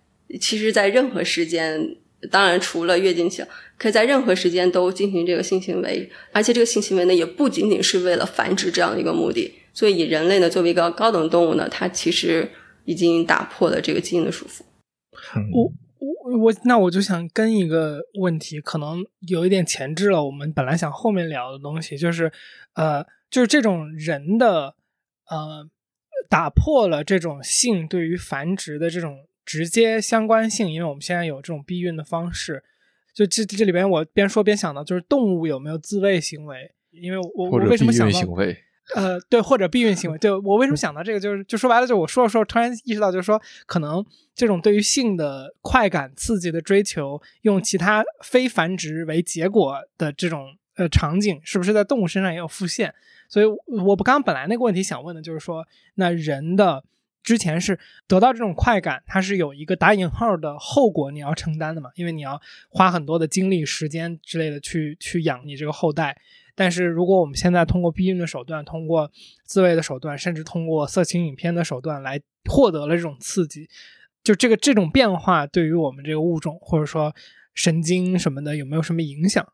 [0.42, 1.96] 其实，在任何时间，
[2.30, 3.42] 当然除了月经期，
[3.78, 9.54] 可以在任何时间都进行这个性行为，而且这个性行为呢，也不仅仅是为了繁殖这样的一个目的。
[9.74, 12.50] 所以，以人类呢作为一个高等动物呢，它其实
[12.86, 14.62] 已经打破了这个基因的束缚。
[15.36, 20.24] 嗯我我我那我就想跟一个问题，可能有一点前置了。
[20.24, 22.32] 我们本来想后面聊的东西，就是
[22.74, 24.76] 呃，就是这种人的
[25.30, 25.68] 呃，
[26.30, 32.64] 打破了这种性对于繁殖的这种直接相关性，因为我们现在有这种避孕的方式。
[33.14, 36.72] 就这这里边，我边说边想到，就是动物有没有自慰行为？
[36.92, 38.58] 因为我我为什么想到孕行为，
[38.94, 40.18] 呃，对，或者避孕行为。
[40.18, 52.94] 对我为什么想到这个，就是就说白了，就我说着说着，突然意识到，就是说，可能这种对于性的快感刺激的追求，用其他非繁殖为结果的这种呃场景，是不是在动物身上也有复现？
[53.28, 56.84] 所以，我不刚本来那个问题想问的就是说，那人的
[57.26, 61.90] 之前是得到这种快感，它是有一个打引号的后果你要承担的嘛？
[61.96, 66.16] 因为你要花很多的精力、时间之类的去去养你这个后代。
[66.54, 69.12] 但是如果我们现在通过避孕的手段，通过
[69.44, 73.68] 自慰的手段，甚至通过色情影片的手段来获得了这种刺激，
[74.24, 77.14] 就这个这种变化对于我们这个物种或者说
[77.56, 79.52] 神经什么的有没有什么影响？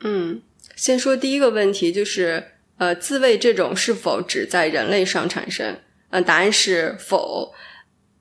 [0.00, 0.40] 嗯，
[0.74, 5.78] 先说第一个问题，就是呃，自慰这种是否只在人类上产生？
[6.10, 7.52] 嗯、答案是否。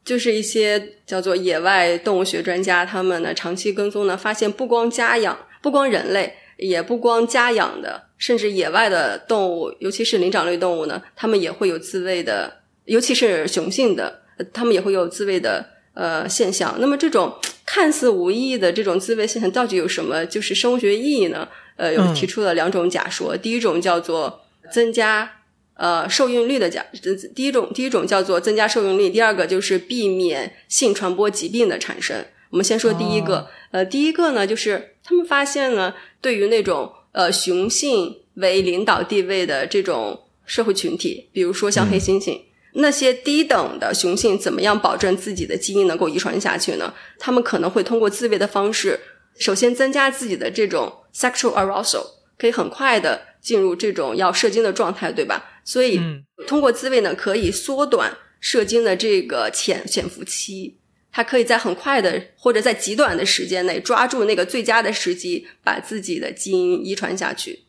[0.06, 16.75] 就是一些叫做野外动物学专家，他们呢长期跟踪呢，发现不光家养，不光人类，也不光家养的，甚至野外的动物，尤其是灵长类动物呢，它们也会有自慰的，尤其是雄性的，呃它们也会有自慰的呃现象。
[16.80, 21.47] 那么这种看似无意义的这种自慰现象，到底有什么就是生物学意义呢？
[21.75, 25.38] 呃，有嗯提出了两种假说，第一种叫做增加
[25.80, 32.26] 呃受孕率的假，呃第一种第一种叫做增加受孕率，第二个就是避免性传播疾病的产生。
[32.52, 42.42] 我们先说第一个，哦呃，第一个呢，就是他们发现呢，对于那种呃雄性为领导地位的这种社会群体，比如说像黑猩猩。
[42.74, 46.94] 那些低等的雄性怎么样保证自己的基因能够遗传下去呢？
[47.18, 49.00] 他们可能会通过自慰的方式，
[49.39, 52.06] 首先增加自己的这种 sexual arousal，
[52.38, 55.45] 可以很快的进入这种要射精的状态，对吧？
[55.63, 60.75] 所以嗯通过自慰呢，可以缩短射精的这个潜潜伏期。
[61.12, 67.63] 它可以在很快的或者在极短的时间内抓住那个最佳的时机，把自己的基因遗传下去。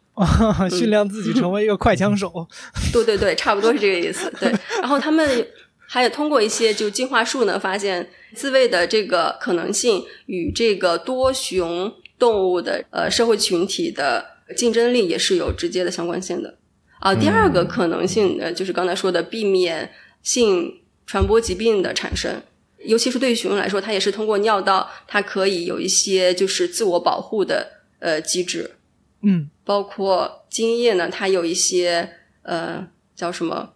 [0.70, 2.30] 训练自己成为一个快枪手。
[2.92, 4.30] 对对对，差不多是这个意思。
[4.38, 5.48] 对，然后他们
[5.86, 14.22] 还有通过一些就进化树呢，发现自慰的这个可能性与这个多雄动物的呃社会群体的
[14.56, 16.58] 竞争力也是有直接的相关性的。
[17.00, 19.90] 啊，第二个可能性呃，就是刚才说的避免
[20.22, 22.42] 性传播疾病的产生。
[22.84, 28.76] 尤其是对于熊来说，它也是通过尿道，它可以有一些就是自我保护的呃机制。
[29.22, 33.74] 嗯，包括精液呢，它有一些呃叫什么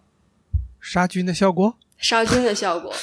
[0.80, 1.76] 杀菌的效果？
[1.98, 2.94] 杀菌的效果。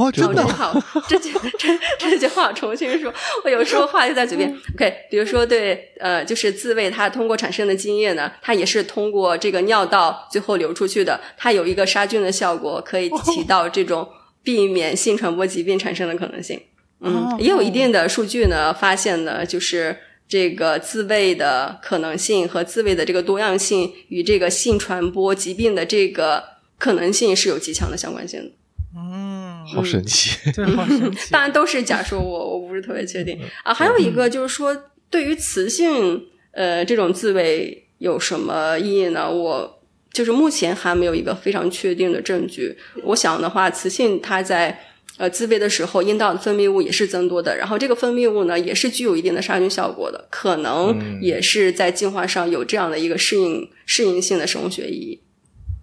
[0.00, 3.12] 哦，哦，真的这句话，这句这这句话我重新说，
[3.44, 4.50] 我有时候话就在嘴边。
[4.74, 14.08] OK，比如说对呃，就是自慰，它通过产生的精液呢，它也是通过这个尿道最后流出去的，它有一个杀菌的效果，可以起到这种
[14.42, 16.60] 避免性传播疾病产生的可能性。
[17.02, 19.96] 嗯哦，也有一定的数据呢，发现呢，就是
[20.28, 26.44] 这个自慰的可能性和自慰的这个多样性与这个性传播疾病的这个
[26.78, 28.50] 可能性是有极强的相关性的。
[28.96, 29.39] 嗯，
[29.74, 30.36] 好神奇。
[30.52, 31.28] 对，好神奇。
[31.32, 33.72] 当然都是假说，我我不是特别确定啊。
[33.72, 34.76] 还有一个就是说，
[35.08, 39.30] 对于雌性呃这种自慰有什么意义呢？
[39.30, 42.76] 我就是目前还没有一个非常确定的证据。
[43.04, 44.80] 我想的话，雌性它在
[45.18, 55.20] 呃自慰的时候，阴道的分泌物也是增多的，然后这个分泌物呢也是具有一定的杀菌效果的，可能嗯也是在进化上有这样的一个适应适应性的生物学意义。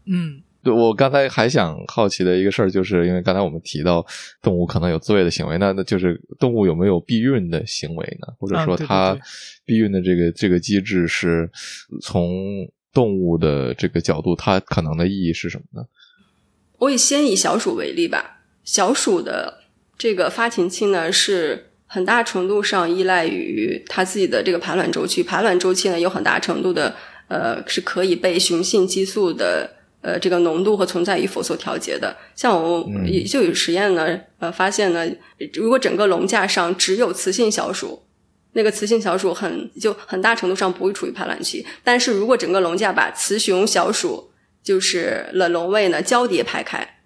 [0.10, 4.06] 嗯对，我刚才还想好奇的一个事儿，就是因为刚才我们提到
[4.42, 8.28] 动物可能有自慰的行为，那那就是动物有没有避孕的行为呢？
[8.40, 9.18] 或者说它
[9.66, 11.50] 避孕的这个这个机制是
[12.02, 15.88] 从动物的这个角度，它可能的意义是什么呢？
[16.80, 19.62] 我以先以小鼠为例吧，小鼠的
[19.98, 25.24] 这个发情期呢，是很大程度上依赖于它自己的这个排卵周期。
[25.24, 26.96] 排卵周期呢，有很大程度的
[27.28, 29.70] 呃是可以被雄性激素的
[30.02, 32.16] 呃这个浓度和存在与否所调节的。
[32.36, 35.08] 像我们就有实验呢，呃发现呢，
[35.54, 38.04] 如果整个笼架上只有雌性小鼠，
[38.54, 41.66] 那个雌性小鼠很就很大程度上不会处于排卵期。
[41.84, 44.32] 但是如果整个笼架把雌雄小鼠
[44.64, 47.00] 就是了笼位呢交叠排开，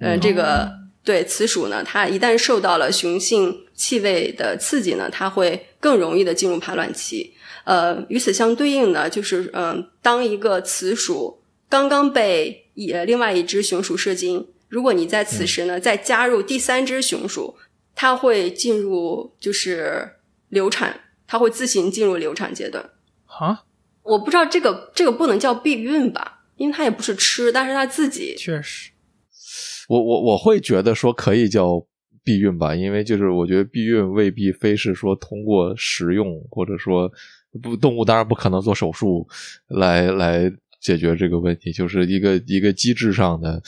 [0.00, 0.70] 嗯，这个
[1.04, 7.34] 对雌鼠呢，它一旦受到了雄性气味的刺激呢，它会更容易的进入排卵期。
[7.64, 17.56] 呃，与此相对应呢，就是嗯，当一个雌鼠刚刚被一另外一只雄鼠射精，如果你在此时呢再加入第三只雄鼠，
[17.94, 20.12] 它会进入就是
[20.48, 22.90] 流产，它会自行进入流产阶段。
[23.26, 23.64] 啊，
[24.02, 28.90] 我不知道这个这个不能叫避孕吧，因为它也不是吃，但是它自己确实，
[29.88, 31.84] 我我我会觉得说可以叫
[32.22, 37.10] 避孕吧，因为就是我觉得避孕未必非是说通过食用或者说。
[37.62, 39.26] 不，动物当然不可能做手术
[39.68, 40.52] 来来
[40.86, 43.60] 解决这个问题，就是一个一个机制上的，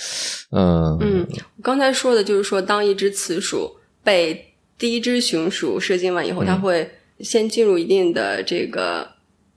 [0.53, 1.27] 嗯嗯。
[1.57, 6.89] 我刚才说的就是说，当一只雌鼠被第一只雄鼠射精完以后，它会
[7.19, 9.05] 先进入一定的这个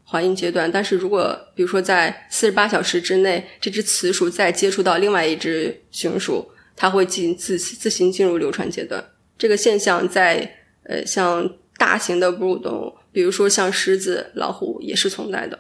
[0.03, 9.05] 怀孕阶段，但是如果比如说在四十八小时之内，这只雌鼠再接触到另外一只雄鼠，它会进自自行进入流产阶段。
[9.37, 10.51] 这个现象在
[10.85, 11.47] 呃像
[11.77, 12.93] 大型的哺乳动物。
[13.13, 15.59] 比如说像狮子、老虎也是存在的，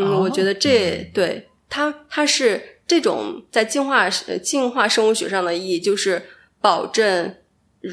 [0.00, 6.22] 嗯，我觉得这对它它是这种在进化呃进化生物学上的意义，就是
[6.60, 7.34] 保证，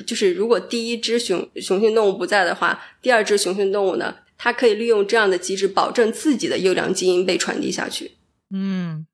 [0.05, 8.13] 就是如果第一只雄雄性动物不在的话，第二只雄性动物呢，它可以利用这样的机制，保证自己的优良基因被传递下去。
[8.51, 9.05] 嗯，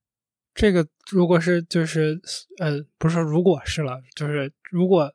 [0.53, 2.19] 这个如果是就是
[2.59, 5.13] 呃，不是说如果是了，就是如果。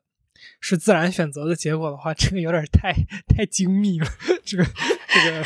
[0.61, 2.93] 是自然选择的结果的话，这个有点太
[3.27, 4.07] 太精密了。
[4.45, 5.43] 这个这个，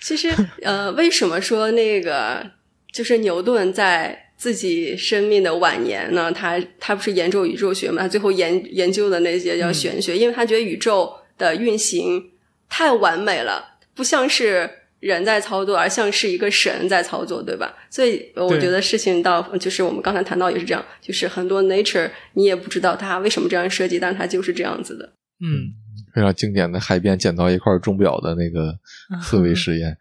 [0.00, 0.30] 其实
[0.62, 2.50] 呃，为什么说那个
[2.92, 6.30] 就是牛顿在自己生命的晚年呢？
[6.32, 8.02] 他他不是研究宇宙学嘛？
[8.02, 12.30] 他最后研研究的那些叫玄学，因为他觉得宇宙的运行
[12.68, 14.70] 太完美了，不像是。
[15.02, 17.74] 人在操作，而像是一个神在操作，对吧？
[17.90, 25.04] 所以我觉得事情到就是我们刚才谈到也是这样，就是很多 nature 你也不知道它为什么这样设计，但它就是这样子的。
[25.40, 25.74] 嗯，
[26.14, 28.78] 非常经典的海边捡到一块钟表的那个
[29.22, 29.96] 思维实验。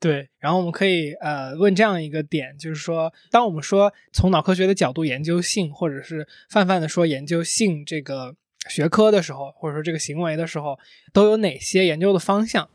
[0.00, 8.34] 对，然后我们可以呃问这样一个点，就是说，当我们说从脑科学的角度研究性，或者是泛泛的说研究性这个
[8.68, 10.78] 学科的时候，或者说这个行为的时候，
[11.14, 12.68] 都有哪些研究的方向？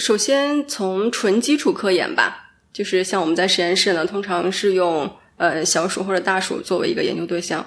[0.00, 7.64] 首先从纯基础科研吧，就是像我们在实验室呢，通常是用呃小鼠或者大鼠作为一个研究对象。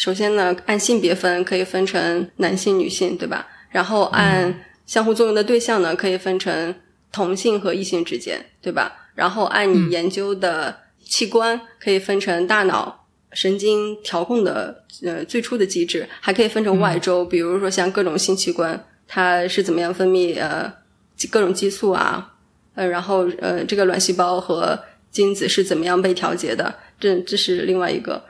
[0.00, 3.46] 首先呢，按性别分可以分成男性、女性，对吧？
[3.68, 6.74] 然后按相互作用的对象呢，可以分成
[7.12, 9.10] 同性和异性之间，对吧？
[9.14, 10.74] 然后按你研究的
[11.04, 20.72] 器官可以分成大脑、神经调控的呃最初的机制，还可以分成外周，比如说像各种性器官，它是怎么样分泌呃。
[21.30, 22.32] 各种激素啊，
[22.74, 26.74] 呃，然后呃，这个卵细胞和精子是怎么样被调节的？
[26.98, 28.24] 这这是另外一个。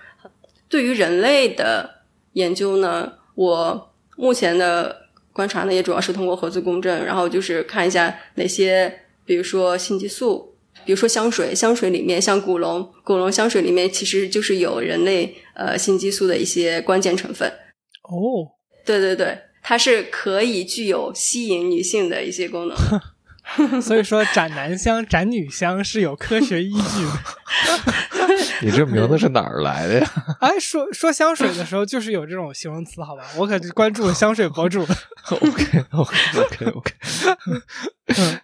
[0.71, 10.55] 对于人类的研究呢，我目前的观察呢，也主要是通过核磁共振，然后就是看一下哪些，比如说性激素，
[10.85, 17.53] 比如说香水，香水里面像古龙，古龙香水里面其实就是有人类呃性激素的一些关键成分。
[18.03, 18.57] 哦，
[18.87, 19.37] 对对对。
[19.63, 22.77] 它是可以具有吸引女性的一些功能，
[23.83, 27.93] 所以说斩男香、斩女香是有科学依据的。
[28.63, 30.11] 你这名字是哪儿来的呀？
[30.41, 33.23] 哎，说说香水的时候就是有这种形容词，好吧？
[33.37, 34.81] 我可关注了 香水博主。
[35.31, 36.93] OK，OK，OK，OK。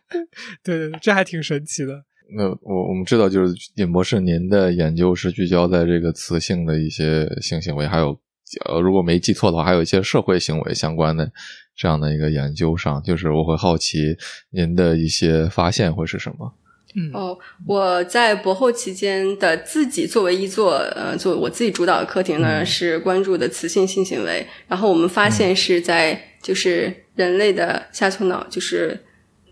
[0.62, 2.04] 对对对，这还挺神奇的。
[2.36, 8.18] 那我我们知道，就是尹博士，您的研究是聚焦在这个雌性的一些性行为，还有。
[8.64, 11.28] 呃，如果没记错的话，还有一些社会行为相关的
[11.76, 14.16] 这样的一个研究上，就是我会好奇
[14.50, 16.54] 您的一些发现会是什么？
[16.98, 24.46] 嗯，哦，我在博后期间的自己作为一座呃，做我自己主导的课题呢，是关注的雌性性行为。
[24.66, 28.98] 然后我们发现是在就是人类的下丘脑，就是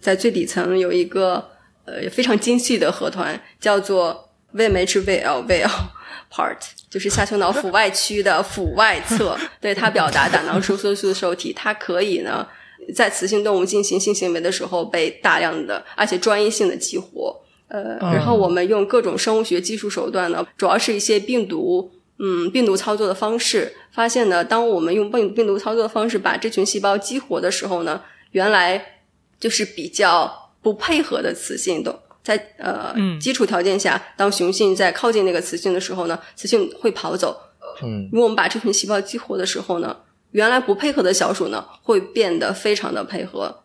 [0.00, 1.50] 在最底层有一个
[1.84, 5.70] 呃非常精细的核团，叫做 VMH VL VL
[6.32, 6.56] part。
[6.88, 12.46] 就是下丘脑 腹外区的腹外侧，对它表达胆囊收缩素的受体，它可以呢
[12.92, 17.40] 在雌性动物进行性行为的时候被大量的而且专一性的激活。
[17.68, 29.00] 呃，然后我们用各种生物学技术手段呢，主要是一些病毒，嗯，病毒操作的方式，发现呢，当我们用病病毒操作的方式把这群细胞激活的时候呢，原来
[29.40, 37.36] 就是比较不配合的雌性动在呃嗯基础条件下，当雄性在靠近那个雌性的时候呢，雌性会跑走。
[37.82, 39.96] 嗯如果我们把这群细胞激活的时候呢，
[40.34, 43.62] 原来不配合的小鼠呢，会变得非常的配合。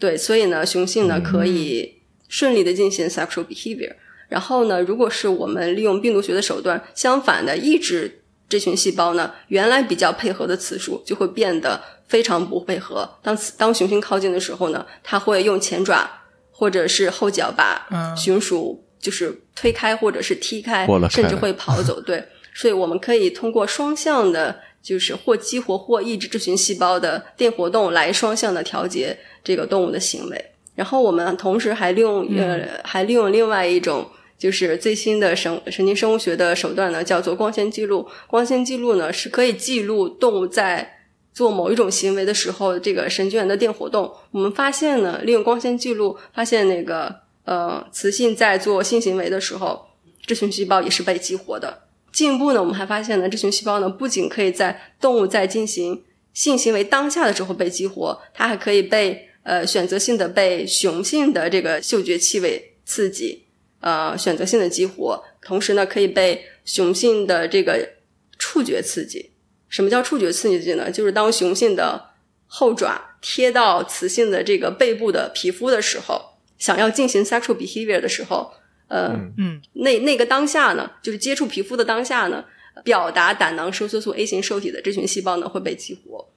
[0.00, 1.94] 对，所以呢，雄性呢嗯可以
[2.28, 3.94] 顺利的进行 sexual behavior。
[4.28, 13.08] 然后呢，如果是我们利用病毒学的手段，相反的抑制这群细胞呢，原来比较配合的雌鼠就会变得非常不配合。
[13.22, 16.10] 当雌当雄性靠近的时候呢，它会用前爪
[16.50, 22.00] 或者是后脚把嗯雄鼠就是推开或者是踢开，开甚至会跑走。
[22.02, 30.44] 对，所以我们可以通过双向的，就是或激活或抑制这群细胞的电活动来双向的调节这个动物的行为。
[30.74, 34.08] 然后我们同时还利用呃，还利用另外一种
[34.38, 38.08] 就是最新的神神经生物学的手段呢，叫做光纤记录。
[38.28, 40.98] 光纤记录呢是可以记录动物在
[41.34, 44.12] 做某一种行为的时候，这个神经元的电活动。
[44.30, 47.12] 我们发现呢，利用光纤记录，发现那个
[47.44, 49.86] 呃雌性在做性行为的时候，
[50.24, 51.87] 这群细胞也是被激活的。
[52.12, 63.44] 进一步呢，我们还发现呢，这群细胞呢不仅可以在动物在进行性行为当下的时候被激活，它还可以被呃选择性的被雄性的这个嗅觉气味刺激，
[63.80, 67.90] 呃选择性的激活，同时呢可以被雄性的这个
[68.38, 69.30] 触觉刺激。
[69.68, 70.90] 什么叫触觉刺激呢？
[70.90, 72.10] 就是当雄性的
[72.46, 78.52] 后爪贴到雌性的这个背部的皮肤的时候，想要进行 sexual behavior 的时候，
[78.88, 82.44] 呃，嗯嗯那那个当下呢，就是接触皮肤的当下呢，
[82.82, 86.28] 表达胆囊收缩素 A 型受体的这群细胞呢会被激活。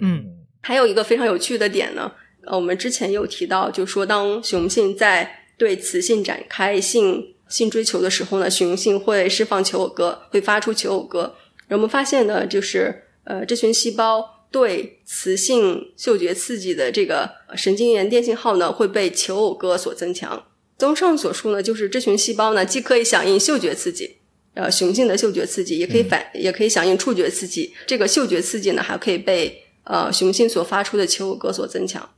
[0.00, 2.10] 嗯还有一个非常有趣的点呢，
[2.44, 11.36] 呃，我们之前有提到，就是说当雄性在对雌性展开性性追求的时候呢，雄性会释放求偶歌，会发出求偶歌。
[11.68, 20.44] 然后我们发现呢，就是呃，这群细胞对雌性嗅觉刺激的这个呃神经元电信号呢，会被求偶歌所增强。
[20.78, 24.16] 综上所述呢，就是这群细胞呢，既可以响应嗅觉刺激，
[24.54, 27.74] 呃，雄性的嗅觉刺激，也可以反，也可以响应触觉刺激。
[27.86, 32.08] 这个嗅觉刺激呢，还可以被呃雄性所发出的求偶歌所增强。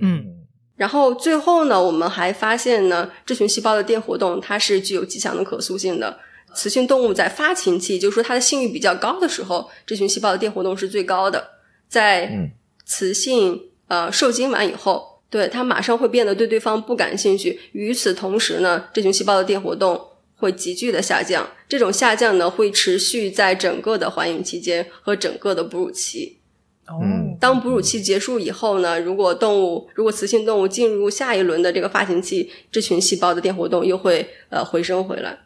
[0.00, 0.34] 嗯
[0.76, 6.20] 然后最后呢，我们还发现呢，这群细胞的电活动它是具有极强的可塑性的。
[6.54, 11.46] 雌性动物在发情期，就是说它的性欲比较高的时候，这群细胞的电活动是最高的。
[11.88, 12.50] 在嗯
[12.86, 17.60] 雌性呃受精完以后，对它马上会变得对对方不感兴趣。
[17.72, 20.00] 与此同时呢，这群细胞的电活动
[20.36, 21.48] 会急剧的下降。
[21.68, 26.38] 这种下降呢，会持续在整个的怀孕期间和整个的哺乳期。
[26.86, 35.38] 哦嗯当哺乳期结束以后呢，如果动物如果雌性动物进入下一轮的这个发情期，这群细胞的电活动又会呃回升回来。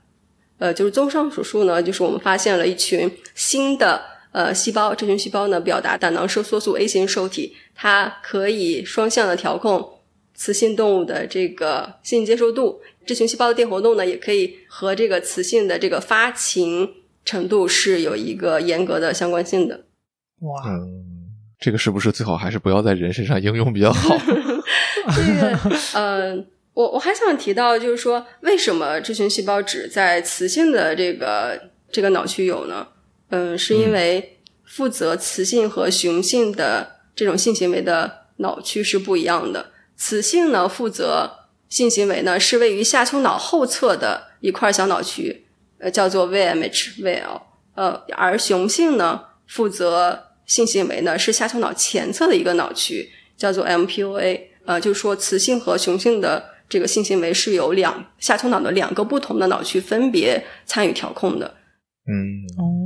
[0.59, 4.01] 呃，就是综上所述呢，就是我们发现了一群新的
[4.33, 10.01] 呃细胞，这群细胞呢表达胆囊收缩素 A 型受体，它可以双向的调控
[10.35, 12.80] 雌性动物的这个性接受度。
[13.05, 16.89] 这群细胞的电活动呢，也可以和这个雌性的这个发情
[17.24, 19.85] 程度是有一个严格的相关性的。
[20.41, 24.16] 哇，嗯，这个是不是最好还是不要在人身上应用比较好？
[25.14, 25.59] 这个，
[25.95, 26.37] 呃，
[26.74, 31.61] 我我还想提到，就是说，为什么这群细胞只在雌性的这个
[31.91, 32.87] 这个脑区有呢？
[33.33, 39.70] 嗯，是因为负责雌性和雄性的这种性行为的脑区是不一样的。
[39.97, 45.47] 雌性呢，负责性行为呢，是位于下丘脑后侧的一块小脑区，
[45.78, 47.41] 呃，叫做 VMH-VL。
[47.74, 54.41] 呃，而雄性呢，负责性行为呢，是下丘脑前侧的一个脑区，叫做 MPOA。
[54.66, 61.55] 呃，就是说雌性和雄性的这个性行为是由两下丘脑的两个不同的脑区分别参与调控的。
[62.05, 62.82] 嗯哦，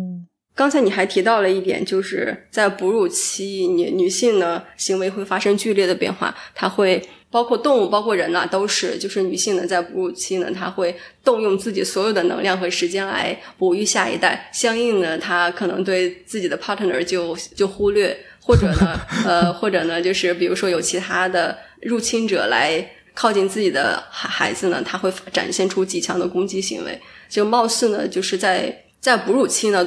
[0.57, 18.99] 刚才你还提到了一点，就是在哺乳期，女女性呢行为会发生剧烈的变化，它会包括动物，包括人呐、都是，就是女性呢在哺乳期呢，她会动用自己所有的能量和时间来哺育下一代，相应呢，她可能对自己的 partner 就就忽略，或者呢，
[19.29, 22.83] 呃，或者呢，就是比如说有其他的入侵者来
[23.13, 26.99] 靠近自己的孩孩子呢，她会展现出极强的攻击行为。
[27.29, 29.87] 就貌似呢，就是在在哺乳期呢，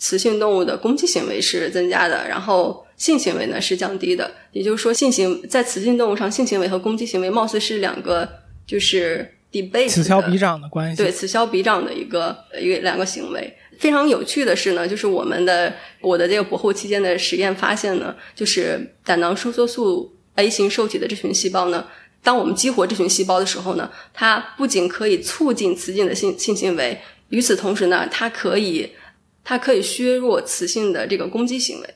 [0.00, 4.28] 雌性动物的攻击行为是增加的，然后性行为呢是降低的。
[4.50, 8.28] 也就是说，性行在雌性动物上，性行为和攻击行为貌似是两个
[8.66, 10.96] 就是 debate 此消彼长的关系。
[11.00, 13.54] 对，此消彼长的一个一个两个行为。
[13.78, 21.86] 非常有趣的是呢，就是我们的我的这个博后期间的实验发现呢，就是胆囊收缩素 A 型受体的这群细胞呢，
[22.22, 26.98] 当我们激活这群细胞的时候呢，它不仅可以促进雌性的性性行为，
[27.28, 28.90] 与此同时呢，它可以
[29.50, 31.94] 它可以削弱雌性的这个攻击行为。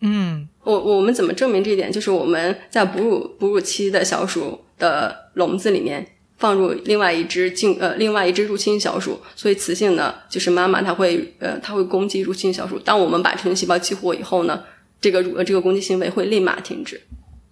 [0.00, 1.90] 嗯我我们怎么证明这一点？
[1.92, 6.04] 就是我们在哺乳哺乳期的小鼠的笼子里面
[6.36, 12.76] 放入另外一只进呃另外一只入侵小鼠，所以雌性呢就是妈妈，它会呃它会攻击入侵小鼠。
[12.80, 14.64] 当我们把成人细胞激活以后呢，
[15.00, 17.00] 这个呃这个攻击行为会立马停止。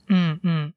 [0.09, 0.73] 嗯嗯，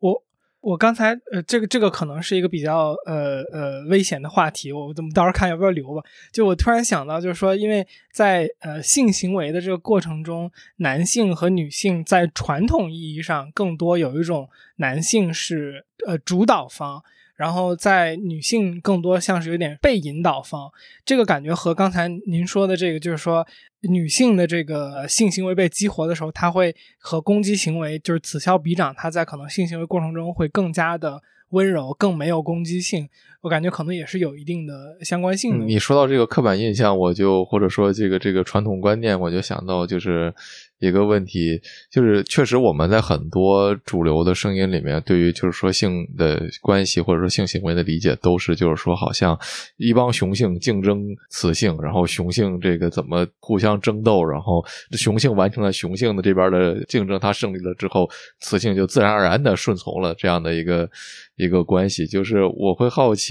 [0.00, 0.24] 我
[0.60, 6.02] 我刚才呃这个这个可能是一个比较呃呃危险的话题，我怎么到时候看要不要留吧。
[6.32, 17.02] 就我突然想到，就是说，因为在呃性行为的这个过程中，男性和女性在传统意义上更多有一种男性是呃主导方。
[17.38, 20.68] 然后在女性更多像是有点被引导方，
[21.04, 23.46] 这个感觉和刚才您说的这个，就是说
[23.82, 33.08] 女性的这个性行为被激活的时候，她会和攻击行为就是此消彼长，她在可能性行为过程中会更加的温柔，更没有攻击性。
[33.40, 35.64] 我感觉可能也是有一定的相关性的。
[35.64, 40.34] 你说到这个刻板印象，我就或者说这个这个传统观念，我就想到就是。
[40.80, 41.60] 一个问题
[41.90, 49.36] 就是，确实我们在很多主流的声音里面，对于就是说性的关系或者说性行为的理解，都是就是说，好像
[49.76, 58.08] 一帮雄性竞争雌性，然后雄性这个怎么互相争斗，然后雄性完成了雄性的这边的竞争，它胜利了之后，
[58.38, 60.88] 雌性就自然而然的顺从了这样的一个
[61.34, 62.06] 一个关系。
[62.06, 63.27] 就是我会好奇，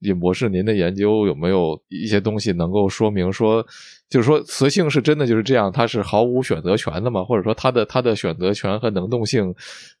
[0.00, 3.64] 尹博士，您的研究有没有一些东西能够说明说？
[4.10, 7.24] 就是说，雌性是真的就是这样，它是毫无选择权的吗？
[7.24, 9.52] 或者说，它的它的选择权和能动性，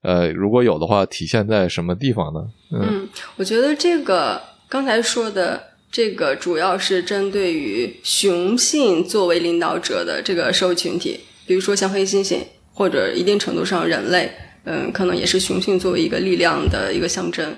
[0.02, 2.40] 呃，如果有的话，体现在什么地方呢？
[2.70, 12.38] 嗯，我觉得这个刚才说的这个主要是针对于雄性作为领导者的这个社会群体，比如说像黑猩猩，
[12.72, 14.30] 或者一定程度上人类，
[14.64, 17.52] 嗯，可能也是雄性作为一个力量的一个象征。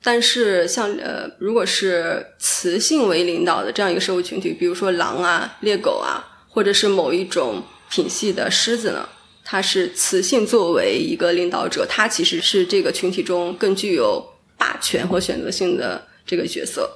[0.00, 9.08] 但是，像呃，如果是雌性为领导的这样一个社会群体，比如说狼啊、猎狗啊，或者是某一种品系的狮子呢，
[9.44, 14.24] 它是雌性作为一个领导者，它其实是这个群体中更具有
[14.56, 16.88] 霸权和选择性的这个角色。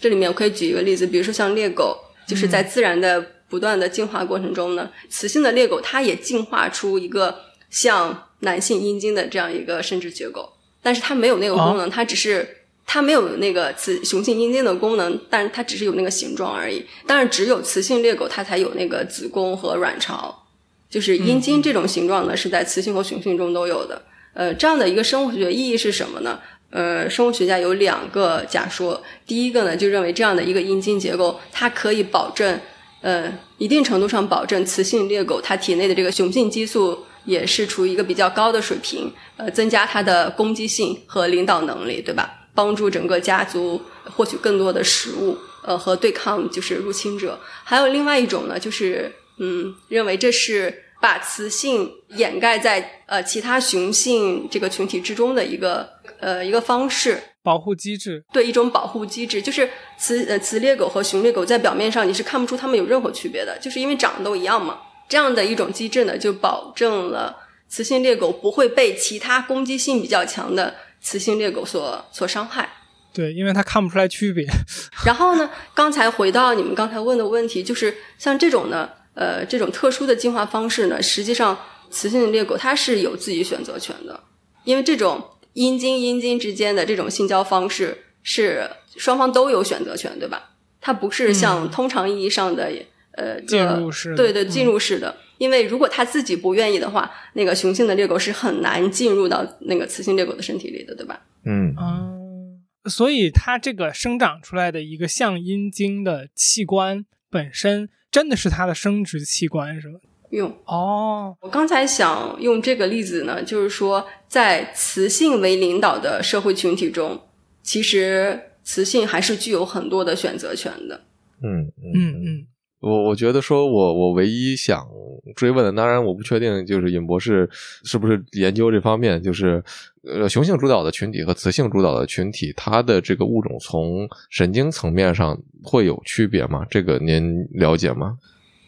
[0.00, 7.36] 这里面我可以举一个例子，比如说像猎狗，就是在自然的不断的进化过程中呢，雌性的猎狗它也进化出一个
[7.68, 10.53] 像男性阴茎的这样一个生殖结构。
[10.84, 12.46] 但是它没有那个功能，它只是
[12.86, 16.84] 它没有那个雌雄性阴茎的功能，但是它只是有那个形状而已。
[17.06, 20.44] 但是只有雌性猎狗它才有那个子宫和卵巢，
[20.90, 24.02] 就是阴茎这种形状呢是在雌性和雄性中都有的。
[24.34, 26.38] 呃，这样的一个生物学意义是什么呢？
[26.70, 32.60] 呃，生物学家有两个假说，第一个呢就认为这样的一个阴茎结构，它可以保证
[33.00, 37.04] 呃一定程度上保证雌性猎狗它体内的这个雄性激素。
[37.24, 42.40] 也是处于一个比较高的水平，呃，增加它的攻击性和领导能力，对吧？
[42.54, 47.38] 帮助整个家族获取更多的食物，呃，和对抗就是入侵者。
[47.64, 55.88] 还有另外一种呢，就是嗯，认为这是把雌性掩盖在呃其他雄性这个群体之中的一个
[56.20, 58.24] 呃一个方式，保护机制。
[58.32, 59.68] 对，一种保护机制，就是
[59.98, 64.78] 雌呃雌猎狗和雄猎狗在表面上你是看不出它们有任何区别的，就是因为长得都一样嘛。
[65.08, 67.36] 这样的一种机制呢，就保证了
[67.68, 72.68] 雌性猎狗不会被其他攻击性比较强的雌性猎狗所所伤害。
[73.12, 74.44] 对，因为它看不出来区别。
[75.06, 81.56] 然后呢，刚才回到你们刚才问的问题，就是像这种呢，呃，这种特殊的进化方式呢，实际上
[81.90, 84.18] 雌性猎狗它是有自己选择权的，
[84.64, 90.50] 因为这种阴茎阴茎之间的这种性交方式是双方都有选择权，对吧？
[90.80, 92.72] 它不是像通常意义上的。
[93.16, 101.20] 呃，进入式对对，进入式的，因为如果他自己不愿意的话，那个雄性的猎狗是很难进入到那个雌性猎狗的身体里的，对吧？
[101.44, 110.00] 嗯嗯，所以它这个生长出来的一个像阴茎的器官本身，真的是它的生殖器官，是吧？
[110.30, 117.28] 用哦，我刚才想用这个例子呢，就是说，在雌性为领导的社会群体中，
[117.62, 121.04] 其实雌性还是具有很多的选择权的。
[121.42, 122.46] 嗯嗯嗯。
[122.84, 124.86] 我我觉得说，我我唯一想
[125.34, 127.48] 追问的，当然我不确定，就是尹博士
[127.82, 129.64] 是不是研究这方面，就是
[130.02, 136.66] 呃雄性主导的群体和雌性主导的群体，它的这个物种从神经层面上会有区别吗？
[136.68, 138.18] 这个您了解吗？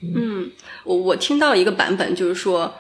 [0.00, 0.50] 嗯，
[0.84, 2.72] 我我听到一个版本，就是说，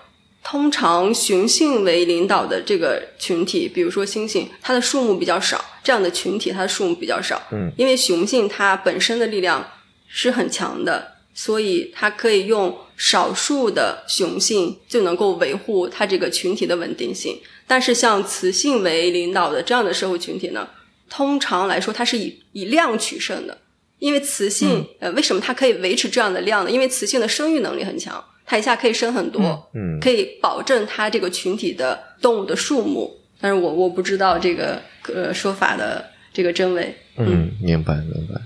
[0.42, 9.62] 通常雄性为领导的这个群体，比如说猩猩，它的数目比较少，这样的群体它的数目比较少，嗯，因为雄性它本身的力量
[10.06, 11.15] 是很强的。
[11.36, 17.38] 所以，它可以用少数的雄性就能够维护它这个群体的稳定性。
[17.66, 20.66] 但是，像雌性为领导的这样的社会群体呢，
[21.10, 23.58] 通常来说，它是以以量取胜的。
[23.98, 26.70] 因为雌性，呃，为什么它可以维持这样的量呢？
[26.70, 33.14] 因为雌性的生育能力很强，它一下可以生很多，嗯，可以保证它这个群体的动物的数目。
[33.40, 34.80] 但是我我不知道这个
[35.14, 36.04] 呃说法的。
[36.36, 36.94] 这个真伪。
[37.16, 38.38] 嗯，明白明白。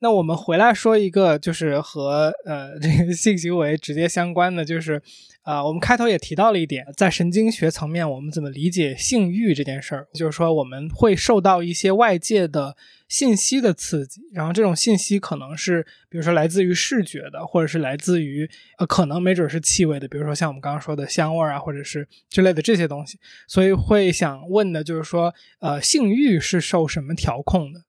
[0.00, 5.00] 那我们回来说一个，就是和呃这个性行为直接相关的，就是
[5.42, 10.06] 啊，我们开头也提到了一点，在神经学层面，我们怎么理解性欲这件事儿？
[10.12, 12.76] 就是说，我们会受到一些外界的
[13.08, 23.18] 信息的刺激，然后这种信息可能是，比如说来自于视觉的，或者是来自于呃，可能没准是气味的，比如说像我们刚刚说的香味啊，或者是之类的这些东西。
[23.46, 27.80] 所以会想问的就是说，呃，性欲是受什么调控的？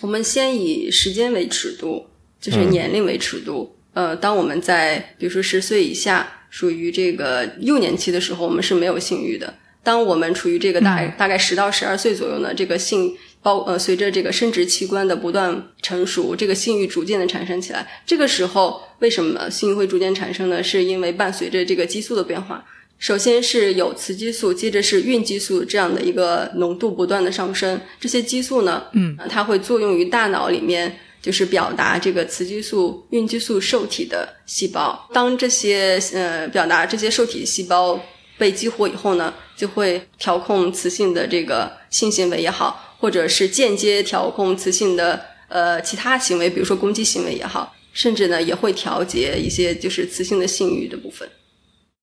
[0.00, 2.06] 我们先以时间为尺度，
[2.40, 3.76] 就是年龄为尺度。
[3.92, 9.52] 呃，当我们在比如说十岁以下，属于这个幼年期的时候，我们是没有性欲的。
[9.82, 17.86] 当我们处于这个大大概十到十二岁左右呢，这个性包呃随着这个生殖器官的不断成熟，这个性欲逐渐的产生起来。
[18.06, 20.62] 这个时候为什么性欲会逐渐产生呢？
[20.62, 22.64] 是因为伴随着这个激素的变化。
[23.00, 27.80] 首先是有雌激素，接着是孕激素这样的一个浓度不断的上升。
[27.98, 35.08] 这些激素呢，嗯，它会作用于大脑里面，就是表达这个雌激素、孕激素受体的细胞。
[35.14, 37.98] 当这些呃表达这些受体细胞
[38.36, 51.26] 被激活以后呢，就会调控雌性的这个性行为也好，或者是间接调控雌性的呃其他行为，比如说攻击行为也好，甚至呢也会调节一些就是雌性的性欲的部分。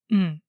[0.09, 0.39] 嗯。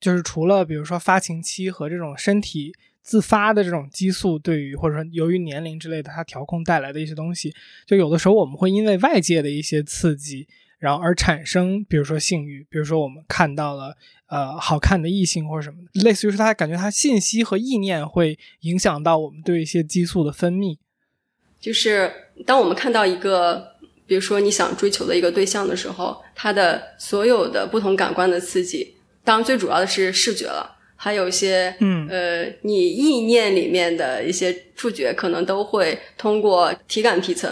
[0.00, 2.72] 就是除了比如说发情期和这种身体
[3.02, 7.54] 自发的这种激素，对于或者说由于年龄之类的它调控带来的一些东西，
[7.86, 10.46] 就有的时候我们会因为外界的一些刺激，
[10.78, 13.96] 然后而产生，比如说性欲，比如说我们看到了
[14.28, 20.78] 呃好看的异性或者什么的，类似于说他感觉他信息和意念会影响到我们对一些激素的分泌。
[21.58, 22.10] 就是
[22.46, 23.76] 当我们看到一个，
[24.06, 28.96] 比如说你想追求的一个对象的时候，他的所有的不同感官的刺激。
[29.30, 37.48] 当然，最主要的是视觉了，还有一些，嗯，呃，你意念里面的一些触觉，可能都会通过体感皮层，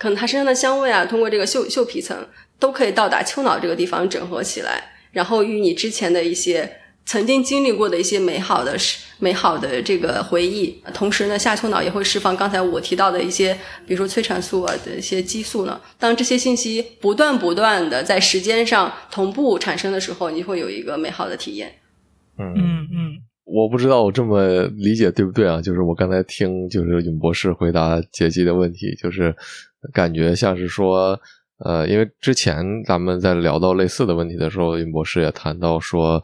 [0.00, 2.26] 可能他身上的香味啊，通过这个嗅嗅皮层，
[2.58, 6.68] 都可以到达丘脑这个地方整合起来，然后与你之前的一些
[7.04, 8.76] 曾经经历过的一些美好的、
[9.18, 13.52] 美好的这个回忆，同时呢，下丘脑也会释放刚才我提到的一些，
[13.86, 15.78] 比如说催产素啊的一些激素呢。
[15.98, 21.72] 当这些信息不断不断的在时间上同步产生的时候，你会有一个美好的体验。
[22.38, 25.60] 嗯嗯嗯，我不知道我这么理解对不对啊？
[25.60, 29.34] 就是我刚才听就是尹博士回答杰基的问题，就是
[29.92, 31.20] 感觉像是说，
[31.64, 36.22] 呃，因为之前咱们在聊到类似的问题的时候，尹博士也谈到说。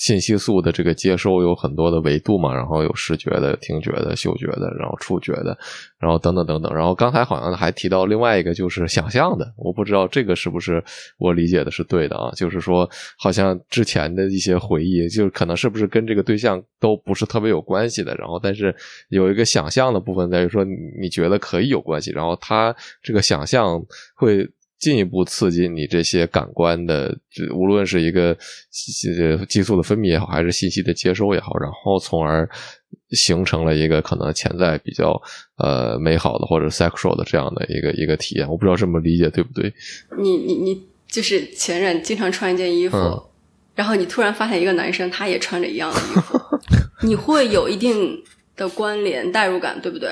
[0.00, 5.56] 信息素的这个接收有很多的维度嘛，然后有视觉的、听觉的、嗅觉的，然后触觉的，
[5.98, 6.74] 然后等等等等。
[6.74, 10.82] 然后刚才好像还提到另外一个就是想象的，我不知道这个是不是
[11.18, 12.32] 我理解的是对的啊？
[12.34, 12.88] 就是说，
[13.18, 18.74] 好像之前的一些回忆，就可能是不是跟这个对象都不是特别有关系的，然后但是
[19.10, 20.64] 有一个想象的部分在于说
[20.98, 23.78] 你觉得可以有关系，然后他这个想象
[24.14, 24.48] 会。
[24.80, 27.14] 进一步刺激你这些感官的，
[27.54, 28.36] 无论是一个
[29.46, 32.48] 激素的分泌也好，还是信息的接收也好，然后从而
[33.10, 35.20] 形成了一个可能潜在比较
[35.58, 38.48] 呃美好的或者 sexual 的这样的一个一个体验。
[38.48, 39.72] 我不知道这么理解对不对？
[40.18, 42.96] 你你你就是前任经常穿一件衣服，
[43.74, 46.40] 然后你突然发现一个男生他也穿着一样的衣服，
[47.06, 48.18] 你会有一定
[48.56, 50.08] 的关联代入感，对不对？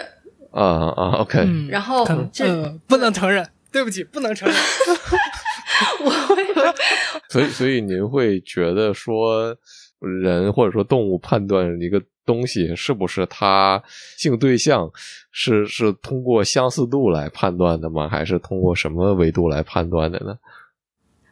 [0.51, 1.47] 啊啊，OK。
[1.71, 3.49] 然后这不能承认。
[3.79, 4.57] 对不起，不能承认。
[6.03, 6.11] 我
[7.31, 9.57] 所以，所以您会觉得说，
[10.01, 13.81] 人或者说动物判断一个东西是不是它
[14.16, 14.91] 性对象，
[15.31, 18.09] 是是通过相似度来判断的吗？
[18.09, 20.37] 还是通过什么维度来判断的呢？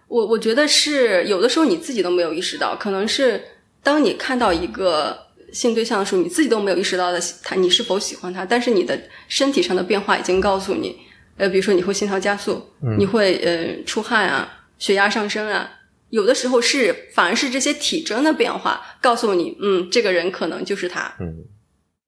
[0.07, 3.42] 我我觉得是有的时候你自己都没有意识到，可能是
[3.82, 5.18] 当你看到一个
[5.53, 10.97] 性对象的时候，你自己都没有意识到的他你是否喜欢他，但是你的身体上的变化已经告诉你。
[11.37, 12.62] 呃，比如说你会心跳加速，
[12.99, 15.70] 你会呃出汗啊，血压上升啊，
[16.11, 21.14] 有的时候是反而是这些体征的变化告诉你，嗯，这个人可能就是他。
[21.20, 21.45] 嗯，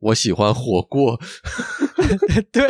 [0.00, 1.20] 我喜欢火锅。
[2.50, 2.66] 对，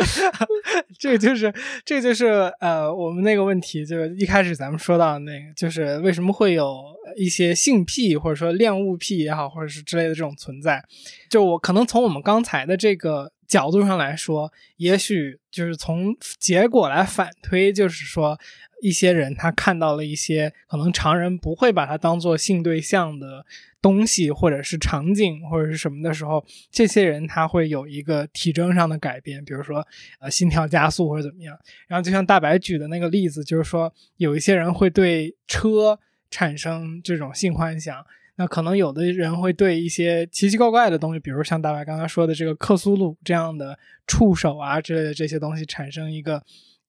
[0.99, 1.53] 这个就是
[1.85, 6.83] 这就是呃，我们那个问题就是一开始咱们说到那个，就是为什么会有
[7.15, 10.83] 一些性癖或者说恋物癖也好，或者是之类的这种存在？
[11.29, 13.31] 就我可能从我们刚才的这个。
[13.49, 18.39] 角度上来说，也许就是从结果来反推，就是说，
[18.79, 23.43] 一些人他看到了一些可能常人不会把它当做性对象的
[23.81, 29.85] 东西，或者是场景，或者是什么的时候，这些人他会有一个体征上的改变，比如说
[30.19, 31.57] 呃心跳加速或者怎么样。
[31.87, 38.05] 然后就像大白举的那个例子，就是说有一些人会对车产生这种性幻想。
[38.39, 43.77] 那可能有的人会对一些奇奇怪怪的东西，比如像大白刚刚说的这个克苏鲁这样的
[44.07, 46.41] 触手啊之类的这些东西产生一个